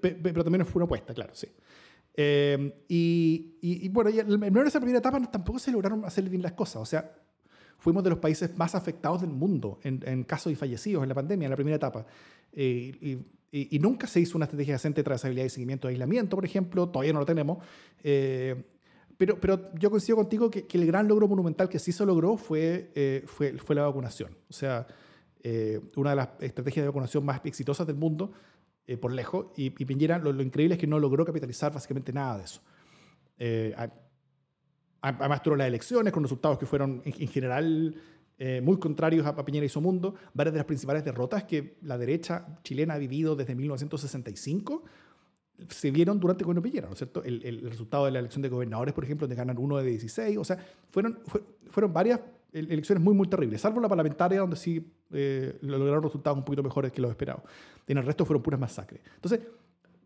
[0.00, 1.48] pero- pero también fue una apuesta, claro, sí.
[2.20, 6.42] Eh, y, y- y bueno, ya en esa primera etapa tampoco se lograron hacer bien
[6.42, 6.82] las cosas.
[6.82, 7.14] O sea,
[7.78, 11.14] fuimos de los países más afectados del mundo en, en casos y fallecidos en la
[11.14, 12.04] pandemia, en la primera etapa.
[12.52, 13.10] Eh, y,
[13.56, 16.44] y- y nunca se hizo una estrategia decente de trazabilidad y seguimiento de aislamiento, por
[16.44, 16.88] ejemplo.
[16.88, 17.58] Todavía no lo tenemos.
[18.02, 18.64] Eh,
[19.16, 22.36] pero, pero yo coincido contigo que, que el gran logro monumental que sí se logró
[22.36, 24.36] fue, eh, fue, fue la vacunación.
[24.50, 24.86] O sea,
[25.44, 28.32] eh, una de las estrategias de vacunación más exitosas del mundo,
[28.88, 32.12] eh, por lejos, y, y Piñera lo, lo increíble es que no logró capitalizar básicamente
[32.12, 32.60] nada de eso.
[33.38, 33.72] Eh,
[35.00, 37.94] además tuvo las elecciones con resultados que fueron en, en general
[38.38, 40.14] eh, muy contrarios a, a Piñera y su mundo.
[40.34, 44.82] Varias de las principales derrotas que la derecha chilena ha vivido desde 1965
[45.68, 47.22] se vieron durante el gobierno Piñera, ¿no es cierto?
[47.24, 50.38] El, el resultado de la elección de gobernadores, por ejemplo, donde ganan uno de 16,
[50.38, 50.56] o sea,
[50.90, 52.20] fueron, fue- fueron varias
[52.52, 54.80] el- elecciones muy, muy terribles, salvo la parlamentaria, donde sí
[55.12, 57.42] eh, lograron resultados un poquito mejores que los esperados.
[57.86, 59.00] En el resto fueron puras masacres.
[59.14, 59.40] Entonces,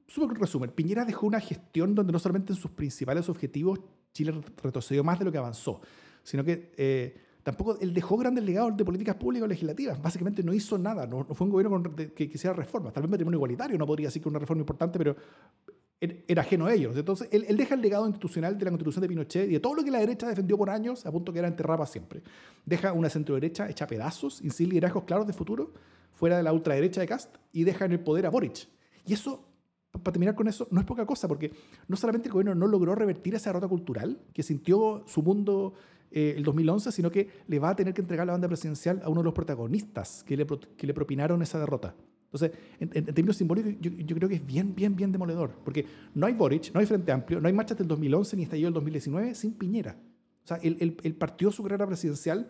[0.07, 3.81] súper resumen, Piñera dejó una gestión donde no solamente en sus principales objetivos
[4.13, 5.81] Chile retrocedió más de lo que avanzó,
[6.23, 10.01] sino que eh, tampoco él dejó grandes legados de políticas públicas o legislativas.
[10.03, 12.93] Básicamente no hizo nada, no, no fue un gobierno con- de- que quisiera reformas.
[12.93, 15.73] Tal vez matrimonio igualitario no podría decir que una reforma importante, pero er-
[16.03, 16.97] era ajeno a ellos.
[16.97, 19.85] Entonces, él, deja el legado institucional de la constitución de Pinochet y de todo lo
[19.85, 22.23] que la derecha defendió por años, a punto que era enterrada siempre.
[22.67, 25.73] Deja una centro-derecha hecha pedazos sin liderazgos claros de futuro,
[26.13, 28.69] fuera de la ultraderecha de Cast, y deja en el poder a Boric.
[29.07, 29.45] Y eso,
[29.93, 31.53] para terminar con eso, no es poca cosa, porque
[31.87, 35.75] no solamente el gobierno no logró revertir esa derrota cultural que sintió su mundo
[36.11, 39.09] eh, el 2011, sino que le va a tener que entregar la banda presidencial a
[39.09, 41.95] uno de los protagonistas que le propinaron esa derrota.
[42.33, 45.85] Entonces, en, en- en términos simbólicos, yo, creo que es bien, bien, bien demoledor, porque
[46.15, 48.75] no hay Boric, no hay Frente Amplio, no hay marchas del 2011 ni estallido del
[48.75, 49.97] 2019 sin Piñera.
[50.45, 52.49] O sea, él, partió su carrera presidencial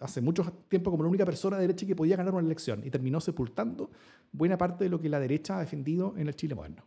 [0.00, 2.90] hace mucho tiempo como la única persona de derecha que podía ganar una elección y
[2.90, 3.90] terminó sepultando
[4.32, 6.84] buena parte de lo que la derecha ha defendido en el Chile moderno.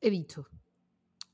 [0.00, 0.46] He dicho.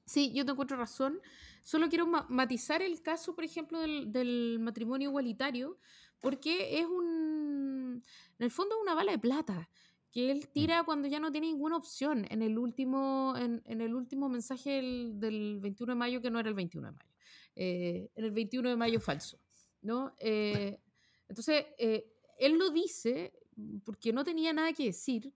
[0.05, 1.19] Sí, yo te encuentro razón.
[1.62, 5.79] Solo quiero ma- matizar el caso, por ejemplo, del matrimonio igualitario,
[6.25, 8.03] porque es un,
[8.39, 9.68] en el fondo, una bala de plata
[10.11, 13.95] que él tira cuando ya no tiene ninguna opción en el último, en, en el
[13.95, 17.11] último mensaje del, del 21 de mayo, que no era el 21 de mayo,
[17.57, 19.39] eh, en el 21 de mayo falso,
[19.83, 20.14] ¿no?
[20.18, 20.81] Eh,
[21.29, 23.35] entonces, eh, él lo dice
[23.85, 25.31] porque no tenía nada que decir,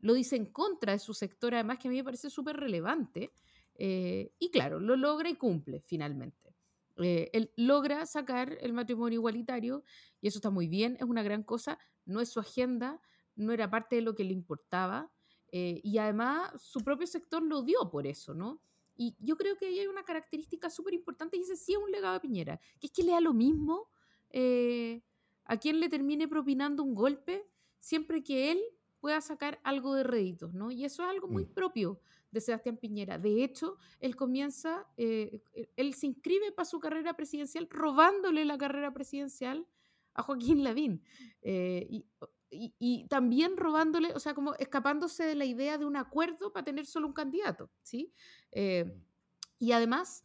[0.00, 3.32] lo dice en contra de su sector, además que a mí me parece súper relevante,
[3.74, 6.51] eh, y claro, lo logra y cumple finalmente.
[6.96, 9.84] Eh, él logra sacar el matrimonio igualitario
[10.20, 13.00] y eso está muy bien, es una gran cosa, no es su agenda,
[13.34, 15.10] no era parte de lo que le importaba
[15.50, 18.60] eh, y además su propio sector lo dio por eso, ¿no?
[18.94, 21.90] Y yo creo que ahí hay una característica súper importante y ese sí es un
[21.90, 23.88] legado de Piñera, que es que le da lo mismo
[24.30, 25.02] eh,
[25.44, 27.48] a quien le termine propinando un golpe
[27.80, 28.60] siempre que él
[29.00, 30.70] pueda sacar algo de réditos, ¿no?
[30.70, 31.54] Y eso es algo muy Mm.
[31.54, 32.00] propio
[32.32, 33.18] de Sebastián Piñera.
[33.18, 38.58] De hecho, él comienza, eh, eh, él se inscribe para su carrera presidencial robándole la
[38.58, 39.66] carrera presidencial
[40.14, 41.04] a Joaquín Lavín.
[41.42, 42.06] Eh, y,
[42.50, 46.64] y- y también robándole, o sea, como escapándose de la idea de un acuerdo para
[46.64, 48.12] tener solo un candidato, ¿sí?
[48.50, 48.92] Eh,
[49.58, 50.24] y además,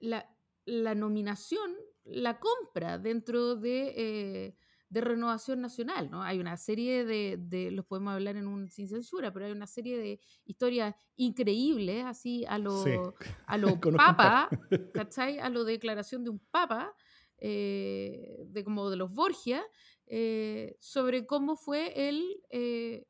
[0.00, 0.28] la,
[0.66, 1.74] la nominación
[2.04, 4.56] la compra dentro de,
[4.94, 6.22] de Renovación Nacional, ¿no?
[6.22, 9.66] Hay una serie de, de- los podemos hablar en un sin censura, pero hay una
[9.66, 12.90] serie de historias increíbles, así a lo, Sí.
[13.46, 14.48] a lo papa.
[14.94, 15.38] ¿cachai?
[15.40, 16.94] A lo declaración de un papa,
[17.38, 19.62] eh, de como de los Borgia,
[20.06, 23.06] eh, sobre cómo fue él eh,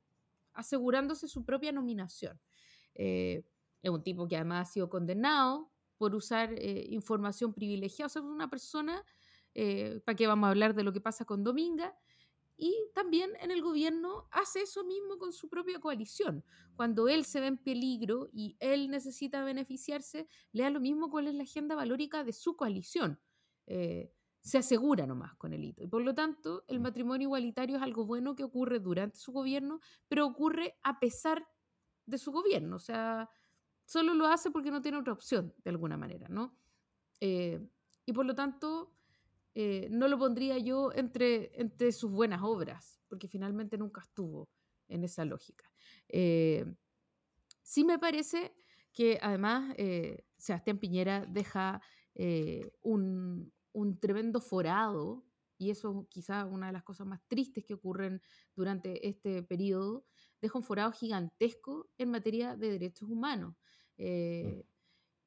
[0.55, 2.41] asegurándose su propia nominación.
[2.95, 3.45] Es
[3.91, 6.55] un tipo que además ha sido condenado por usar
[6.89, 9.05] información privilegiada, o sea, es una persona,
[9.55, 11.96] eh, ¿para qué vamos a hablar de lo que pasa con Dominga?
[12.57, 16.44] Y también en el gobierno hace eso mismo con su propia coalición.
[16.76, 21.26] Cuando él se ve en peligro y él necesita beneficiarse, le da lo mismo cuál
[21.26, 23.18] es la agenda valórica de su coalición.
[23.66, 25.82] Eh, se asegura nomás con el hito.
[25.82, 29.80] Y por lo tanto, el matrimonio igualitario es algo bueno que ocurre durante su gobierno,
[30.07, 31.48] pero ocurre a pesar
[32.07, 32.76] de su gobierno.
[32.76, 33.30] O sea,
[33.86, 36.57] solo lo hace porque no tiene otra opción, de alguna manera, ¿no?
[37.20, 37.66] Eh,
[38.05, 38.94] y por lo tanto,
[39.55, 44.48] eh, no lo pondría yo entre, entre sus buenas obras, porque finalmente nunca estuvo
[44.88, 45.70] en esa lógica.
[46.09, 46.64] Eh,
[47.62, 48.55] sí me parece
[48.92, 51.80] que además eh, Sebastián Piñera deja
[52.82, 55.24] un, un tremendo forado,
[55.59, 58.20] y eso quizás una de las cosas más tristes que ocurren
[58.55, 60.07] durante este periodo,
[60.40, 63.57] deja un forado gigantesco en materia de derechos humanos.
[63.96, 64.66] Eh,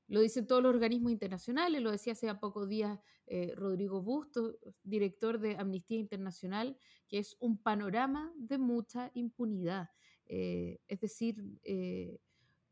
[0.08, 5.40] lo dicen todos los organismos internacionales, lo decía hace pocos días eh, Rodrigo Busto, director
[5.40, 6.78] de Amnistía Internacional,
[7.10, 9.90] que es un panorama de mucha impunidad.
[10.26, 12.20] Eh, es decir, eh,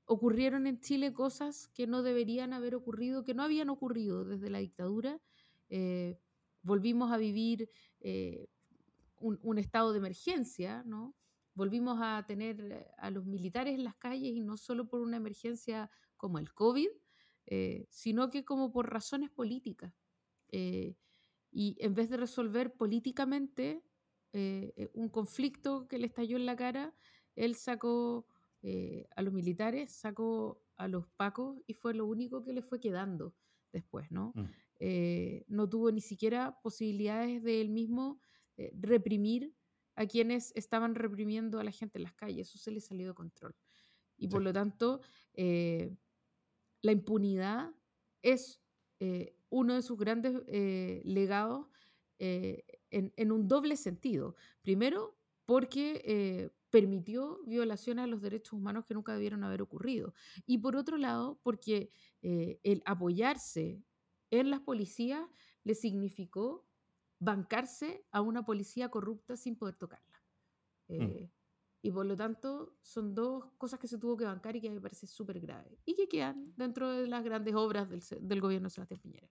[0.05, 4.59] ocurrieron en Chile cosas que no deberían haber ocurrido, que no habían ocurrido desde la
[4.59, 5.19] dictadura.
[6.61, 7.69] volvimos a vivir
[9.17, 11.15] un, un, estado de emergencia, ¿no?
[11.53, 15.89] Volvimos a tener a los militares en las calles y no solo por una emergencia
[16.17, 16.89] como el COVID,
[17.47, 19.93] eh, sino que como por razones políticas.
[20.49, 20.95] Eh,
[21.51, 23.83] y en vez de resolver políticamente
[24.33, 26.93] eh, un conflicto que le estalló en la cara,
[27.35, 28.27] él sacó
[29.15, 33.35] a los militares, sacó a los pacos y fue lo único que le fue quedando
[33.71, 34.33] después, ¿no?
[34.33, 35.43] Mm.
[35.49, 38.19] no tuvo ni siquiera posibilidades de él mismo
[38.57, 39.53] reprimir
[39.95, 42.49] a quienes estaban reprimiendo a la gente en las calles.
[42.49, 43.55] Eso se le salió de control.
[44.17, 45.01] Y por lo tanto,
[46.85, 47.73] la impunidad
[48.21, 48.61] es
[48.99, 51.65] eh, uno de sus grandes eh, legados
[52.19, 54.35] eh, en, un doble sentido.
[54.61, 55.17] Primero,
[55.47, 60.13] porque permitió violaciones a los derechos humanos que nunca debieron haber ocurrido.
[60.45, 63.83] Y por otro lado, porque el apoyarse
[64.29, 65.27] en las policías
[65.63, 66.67] le significó
[67.19, 70.23] bancarse a una policía corrupta sin poder tocarla.
[70.87, 71.29] Mm.
[71.85, 74.81] Y por lo tanto, son dos cosas que se tuvo que bancar y que me
[74.81, 75.77] parece súper grave.
[75.85, 79.29] Y que quedan dentro de las grandes obras del, del gobierno de Sebastián Piñera.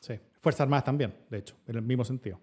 [0.00, 2.40] Sí, Fuerzas Armadas también, de hecho, en el mismo sentido.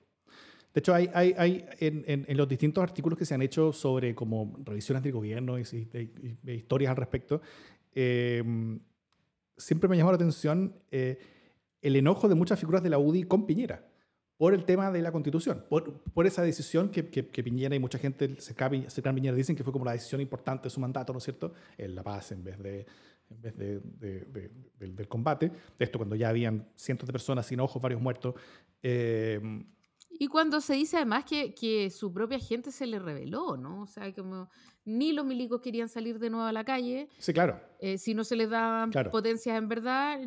[0.71, 4.13] De hecho, hay, hay, hay en, en, los distintos artículos que se han hecho sobre
[4.13, 5.63] como revisiones del gobierno y,
[6.43, 7.41] historias al respecto,
[7.91, 8.79] em,
[9.57, 11.17] siempre me llamó la atención eh,
[11.81, 13.92] el enojo de muchas figuras de la UDI con Piñera
[14.43, 17.97] por el tema de la constitución, por, por esa decisión que, que, Piñera y mucha
[17.97, 21.19] gente cercana a Piñera dicen que fue como la decisión importante de su mandato, ¿no
[21.19, 21.53] es cierto?
[21.77, 22.85] En la paz en vez de,
[23.29, 23.79] en vez de,
[24.77, 25.49] del, del, combate.
[25.79, 28.35] Esto cuando ya habían cientos de personas sin ojos, varios muertos.
[28.81, 29.39] Eh,
[30.09, 33.83] y cuando se dice además que, que, su propia gente se le reveló, ¿no?
[33.83, 34.49] O sea, como
[34.83, 37.07] ni los milicos querían salir de nuevo a la calle.
[37.17, 37.61] Sí, claro.
[37.79, 40.19] Eh, si no se les daban potencias en verdad,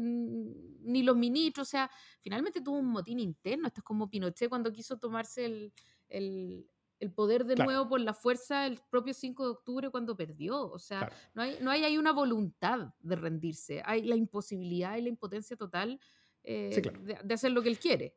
[0.86, 1.68] ni los ministros.
[1.68, 3.66] O sea, finalmente tuvo un motín interno.
[3.66, 5.72] Esto es como Pinochet cuando quiso tomarse el,
[6.08, 6.68] el,
[6.98, 10.70] el poder de nuevo por la fuerza el propio 5 de octubre cuando perdió.
[10.70, 13.82] O sea, no, hay, no hay, hay, una voluntad de rendirse.
[13.84, 16.00] Hay la imposibilidad y la impotencia total
[16.42, 18.16] eh, de, de, hacer lo que él quiere.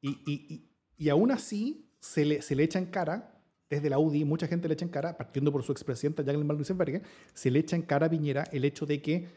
[0.00, 0.72] y, y
[1.02, 4.68] y aún así se le, se le echa en cara, desde la UDI, mucha gente
[4.68, 7.02] le echa en cara, partiendo por su expresidenta Jacqueline Van
[7.34, 9.28] se le echa en cara a Piñera el hecho de que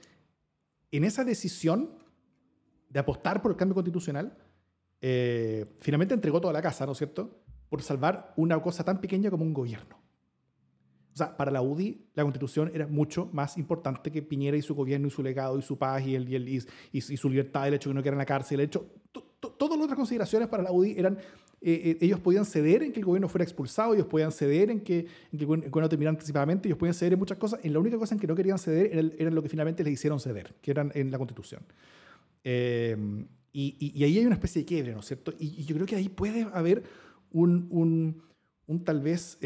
[0.92, 1.98] en esa decisión
[2.90, 4.38] de apostar por el cambio constitucional,
[5.02, 9.30] eh, finalmente entregó toda la casa, ¿no es cierto?, por salvar una cosa tan pequeña
[9.30, 9.98] como un gobierno.
[11.14, 14.76] O sea, para la UDI la constitución era mucho más importante que Piñera y su
[14.76, 17.76] gobierno y su legado y su paz y, el, y, el, y, su libertad, el
[17.76, 18.90] hecho de que no quieran la cárcel, el hecho...
[19.58, 21.20] Todas las otras consideraciones para la UDI eran
[21.68, 24.82] eh, eh, ellos podían ceder en que el gobierno fuera expulsado, ellos podían ceder en
[24.82, 27.60] que, el gobierno terminara anticipadamente, ellos podían ceder en muchas cosas.
[27.64, 30.20] En la única cosa en que no querían ceder era, lo que finalmente les hicieron
[30.20, 31.64] ceder, que eran en la constitución.
[32.46, 32.96] Eh,
[33.52, 35.34] y, y, ahí hay una especie de quiebre, ¿no es cierto?
[35.38, 36.84] Y, yo creo que ahí puede haber
[37.32, 38.24] un, un,
[38.68, 39.38] un tal vez,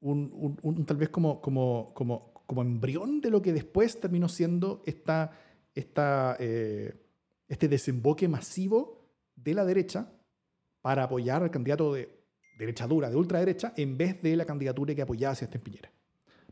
[0.00, 4.82] un, un, tal vez como, como, como, como embrión de lo que después terminó siendo
[4.86, 5.32] esta,
[5.74, 10.12] esta, este desemboque masivo de la derecha
[10.82, 12.20] para apoyar al candidato de
[12.60, 15.90] derecha dura, de ultraderecha, en vez de la candidatura que apoyaba Sebastián Piñera.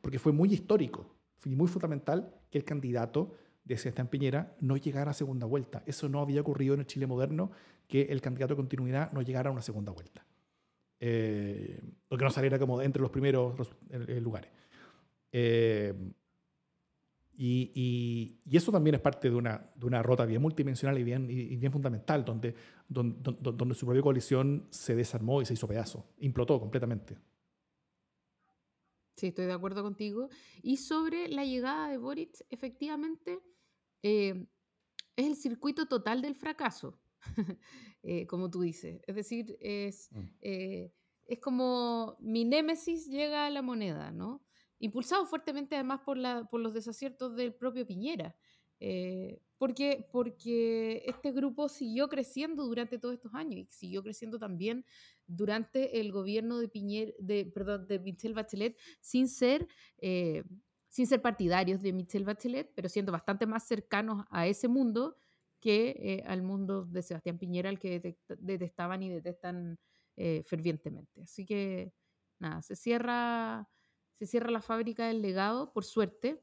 [0.00, 3.34] Porque fue muy histórico, fue muy fundamental que el candidato
[3.68, 5.82] de Sebastián Piñera no llegara a segunda vuelta.
[5.86, 7.50] Eso no había ocurrido en el Chile moderno,
[7.86, 10.26] que el candidato de continuidad no llegara a una segunda vuelta.
[11.00, 13.56] Eh, o que no saliera como entre los primeros
[14.22, 14.50] lugares.
[15.30, 15.94] Eh,
[17.40, 21.70] y, eso también es parte de una, de rota bien multidimensional y bien, y, bien
[21.70, 22.54] fundamental, donde,
[22.88, 27.16] donde, donde, su propia coalición se desarmó y se hizo pedazo, implotó completamente.
[29.14, 30.30] Sí, estoy de acuerdo contigo.
[30.62, 33.40] Y sobre la llegada de Boric, efectivamente,
[34.02, 34.46] eh,
[35.16, 36.98] es el circuito total del fracaso,
[38.02, 39.00] eh, como tú dices.
[39.06, 40.24] Es decir, es, mm.
[40.40, 40.92] eh,
[41.26, 44.44] es como mi némesis llega a la moneda, ¿no?
[44.80, 48.36] impulsado fuertemente además por, la, por los desaciertos del propio Piñera.
[49.58, 54.84] Porque, porque este grupo siguió creciendo durante todos estos años y siguió creciendo también
[55.26, 59.68] durante el gobierno de, Piñera, de, perdón, de Michelle Bachelet sin ser,
[59.98, 60.44] eh,
[60.88, 65.16] sin ser partidarios de Michelle Bachelet, pero siendo bastante más cercanos a ese mundo
[65.60, 69.78] que eh, al mundo de Sebastián Piñera, al que detestaban y detestan
[70.46, 71.22] fervientemente.
[71.22, 71.94] Así que
[72.40, 73.68] nada, se cierra,
[74.18, 76.42] se cierra la fábrica del legado, por suerte.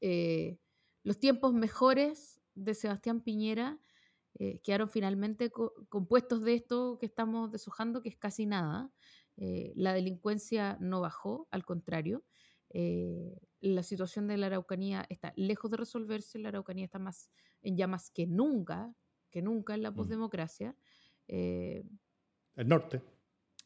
[0.00, 0.58] Eh,
[1.02, 3.80] los tiempos mejores de Sebastián Piñera
[4.34, 8.92] eh, quedaron finalmente co- compuestos de esto que estamos deshojando, que es casi nada.
[9.36, 12.24] Eh, la delincuencia no bajó, al contrario.
[12.74, 17.30] Eh, la situación de la Araucanía está lejos de resolverse, la Araucanía está más
[17.62, 18.92] en llamas que nunca,
[19.30, 19.94] que nunca en la Mm.
[19.94, 20.76] posdemocracia.
[21.28, 21.84] Eh,
[22.56, 23.00] El norte.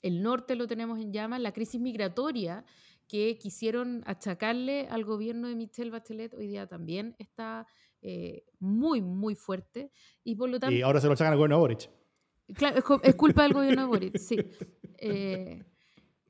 [0.03, 2.65] el norte lo tenemos en llamas, la crisis migratoria
[3.09, 7.67] que quisieron achacarle al gobierno de Michelle Bachelet hoy día también está
[8.03, 9.91] eh, muy, muy fuerte
[10.23, 10.77] y por lo tanto...
[10.77, 11.91] Y ahora se lo sacan al gobierno de Boric.
[12.55, 14.37] Claro, es, es culpa del gobierno de Boric, sí.
[15.01, 15.65] Eh,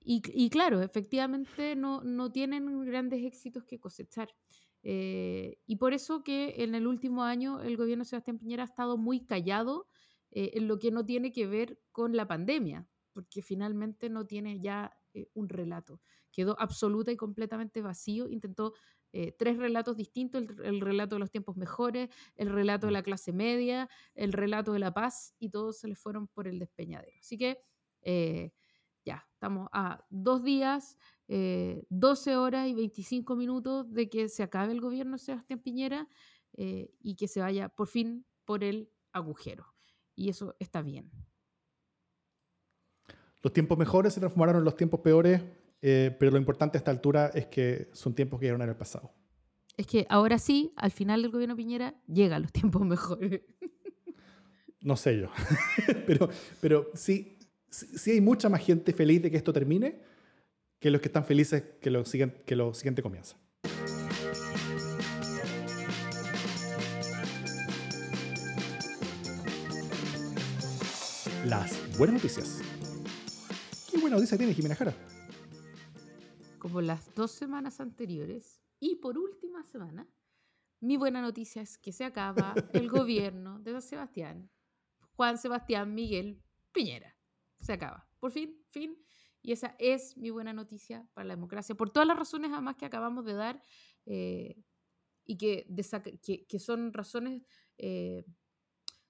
[0.09, 4.35] y, y claro, efectivamente no, no tienen grandes éxitos que cosechar.
[4.83, 8.67] Eh, y por eso que en el último año el gobierno de Sebastián Piñera ha
[8.67, 9.87] estado muy callado
[10.31, 14.61] eh, en lo que no tiene que ver con la pandemia, porque finalmente no tiene
[14.61, 16.01] ya eh, un relato.
[16.33, 18.29] Quedó absoluta y completamente vacío.
[18.29, 18.73] Intentó
[19.13, 23.03] eh, tres relatos distintos, el, el relato de los tiempos mejores, el relato de la
[23.03, 27.19] clase media, el relato de la paz, y todos se les fueron por el despeñadero.
[27.21, 27.59] Así que
[28.03, 28.53] eh,
[29.09, 30.99] ya, estamos a dos días,
[31.29, 36.09] eh, 12 horas y 25 minutos de que se acabe el gobierno de Sebastián Piñera
[36.53, 39.65] eh, y que se vaya por fin por el agujero.
[40.15, 41.11] Y eso está bien.
[43.43, 45.43] Los tiempos mejores se transformaron en los tiempos peores,
[45.81, 48.77] eh, pero lo importante a esta altura es que son tiempos que quedaron en el
[48.77, 49.15] pasado.
[49.77, 53.41] Es que ahora sí, al final del gobierno Piñera, llegan los tiempos mejores.
[54.81, 55.29] No sé yo.
[56.07, 56.29] pero,
[56.61, 57.38] pero sí,
[57.71, 60.01] sí, hay mucha más gente feliz de que esto termine
[60.79, 63.37] que los que están felices que lo, siguiente, que lo siguiente comienza.
[71.45, 72.61] Las buenas noticias.
[73.91, 74.95] ¿Qué buena noticia tiene Jimena Jara?
[76.59, 78.61] Como las dos semanas anteriores.
[78.81, 80.07] Y por última semana,
[80.81, 84.51] mi buena noticia es que se acaba el gobierno de Don Sebastián,
[85.17, 87.18] Juan Sebastián Miguel Piñera.
[87.61, 88.09] Se acaba.
[88.19, 88.97] Por fin, fin.
[89.43, 92.87] Y esa es mi buena noticia para la democracia, por todas las razones además que
[92.87, 93.63] acabamos de dar
[94.07, 94.63] eh,
[95.25, 95.67] y que,
[96.49, 97.43] que, son razones
[97.77, 98.25] eh,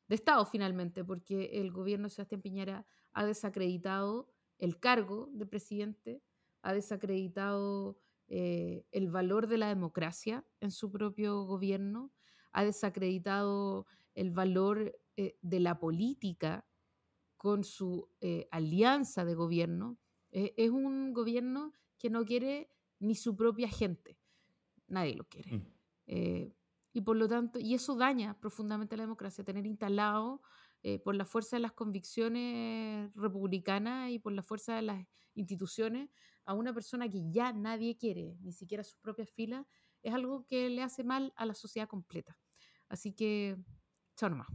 [0.07, 6.23] de Estado finalmente, porque el gobierno de Sebastián Piñera ha desacreditado el cargo de presidente,
[6.63, 12.13] ha desacreditado eh, el valor de la democracia en su propio gobierno,
[12.53, 16.68] ha desacreditado el valor de la política
[17.39, 19.97] con su eh, alianza de gobierno.
[20.33, 24.19] Eh, es un gobierno que no quiere ni su propia gente.
[24.89, 25.57] Nadie lo quiere.
[25.57, 25.67] Mm.
[26.09, 26.55] Eh,
[26.93, 30.43] y por lo tanto, y eso daña profundamente la democracia, tener instalado
[31.05, 36.09] por la fuerza de las convicciones republicanas y por la fuerza de las instituciones
[36.45, 39.67] a una persona que ya nadie quiere, ni siquiera sus propias filas,
[40.03, 42.39] es algo que le hace mal a la sociedad completa.
[42.89, 43.57] Así que,
[44.17, 44.49] chao nomás.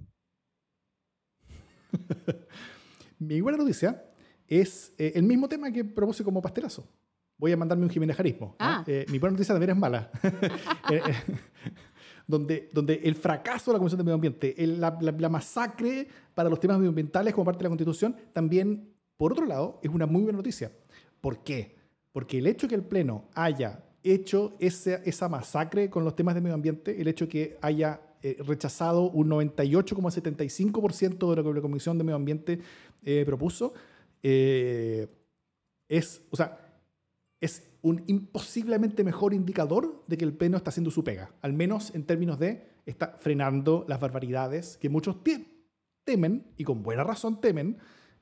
[3.19, 4.03] Mi buena noticia
[4.47, 6.87] es eh, el mismo tema que propuse como pastelazo.
[7.37, 8.55] Voy a mandarme un jimenejarismo.
[8.59, 8.83] ¿ah?
[8.87, 10.11] Eh, mi buena noticia también es mala.
[10.91, 11.01] Eh,
[12.27, 16.07] donde, donde el fracaso de la Comisión de Medio Ambiente, el- la, la- la masacre
[16.33, 20.05] para los temas medioambientales como parte de la Constitución, también, por otro lado, es una
[20.05, 20.71] muy buena noticia.
[21.19, 21.75] ¿Por qué?
[22.11, 26.41] Porque el hecho que el Pleno haya hecho esa, esa masacre con los temas de
[26.41, 31.97] medio ambiente, el hecho que haya eh, rechazado un 98,75% de lo que la Comisión
[31.97, 32.59] de Medio Ambiente
[33.03, 33.73] eh, propuso,
[34.21, 35.07] eh,
[35.89, 36.59] es, o sea,
[37.41, 41.93] es un imposiblemente mejor indicador de que el Pleno está haciendo su pega, al menos
[41.93, 45.45] en términos de está frenando las barbaridades que muchos te-
[46.05, 47.77] temen, y con buena razón temen,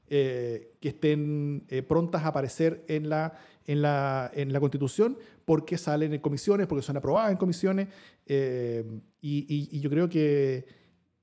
[0.08, 3.34] eh, que estén eh, prontas a aparecer en la,
[3.66, 7.88] en, la, en la Constitución porque salen en comisiones, porque son aprobadas en comisiones,
[8.26, 8.84] eh,
[9.22, 10.66] y, yo creo que,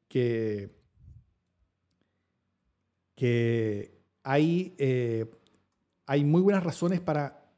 [0.08, 0.70] que,
[3.14, 5.26] que hay, eh,
[6.06, 7.50] hay muy buenas razones para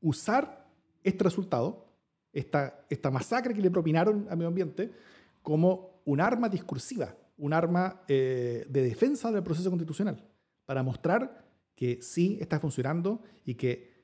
[0.00, 0.68] usar
[1.02, 1.92] este resultado,
[2.32, 4.92] esta, esta masacre que le propinaron al medio ambiente,
[5.42, 10.24] como un arma discursiva, un arma eh, de defensa del proceso constitucional,
[10.64, 13.95] para mostrar que sí está funcionando y que,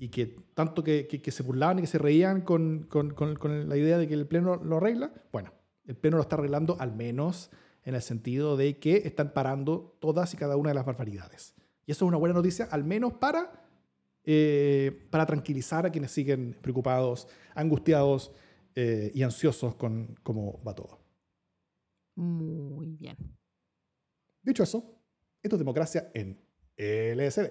[0.00, 3.36] y que tanto que, que- que se burlaban y que se reían con, con- con-
[3.36, 5.52] con la idea de que el Pleno lo arregla, bueno,
[5.86, 7.50] el Pleno lo está arreglando al menos
[7.84, 11.54] en el sentido de que están parando todas y cada una de las barbaridades.
[11.86, 13.52] Y eso es una buena noticia, al menos para
[14.24, 18.32] eh, para tranquilizar a quienes siguen preocupados, angustiados
[18.74, 20.98] eh, y ansiosos con cómo va todo.
[22.16, 23.16] Muy bien.
[24.42, 24.98] Dicho eso,
[25.42, 26.38] esto es democracia en
[26.76, 27.50] LSD.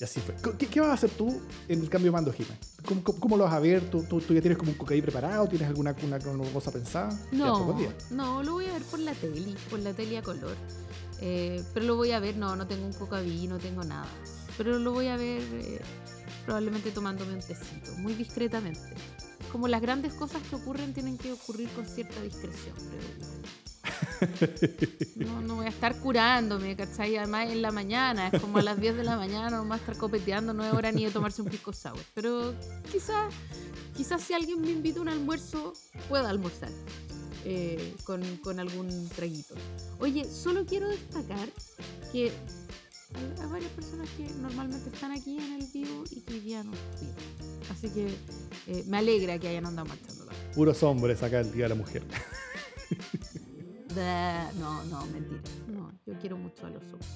[0.00, 0.34] Y así fue.
[0.56, 2.56] ¿Qué, qué vas a hacer tú en el cambio de mando, Jimé?
[2.86, 3.90] ¿Cómo, cómo, cómo lo vas a ver?
[3.90, 5.48] ¿Tú, tú, tú ya tienes como un cocaí preparado?
[5.48, 7.18] ¿Tienes alguna una, una cosa pensada?
[7.32, 8.10] No, días.
[8.10, 10.56] no, lo voy a ver por la tele, por la tele a color.
[11.20, 14.06] Eh, pero lo voy a ver, no, no tengo un cocaví, no tengo nada.
[14.56, 15.80] Pero lo voy a ver eh,
[16.44, 18.94] probablemente tomándome un tecito, muy discretamente.
[19.50, 23.26] Como las grandes cosas que ocurren tienen que ocurrir con cierta discreción, creo yo.
[25.16, 27.16] No, no voy a estar curándome, ¿cachai?
[27.16, 29.96] Además en la mañana, es como a las 10 de la mañana, no a estar
[29.96, 32.00] copeteando, no es hora ni de tomarse un pisco sour.
[32.14, 32.54] Pero
[32.90, 33.32] quizás
[33.98, 35.72] quizás si alguien me invita a un almuerzo,
[36.08, 36.70] pueda almorzar
[37.44, 39.54] eh, con, con algún traguito.
[39.98, 41.48] Oye, solo quiero destacar
[42.12, 42.30] que
[43.14, 46.72] hay, varias personas que normalmente están aquí en el vivo y que hoy día no
[46.74, 47.24] estuvieron.
[47.70, 48.06] Así que
[48.68, 50.26] eh, me alegra que hayan andado marchando.
[50.54, 52.04] Puros hombres acá el Día de la Mujer.
[53.94, 55.40] Da- No, no, mentira.
[55.68, 57.08] No, yo quiero mucho a los hombres.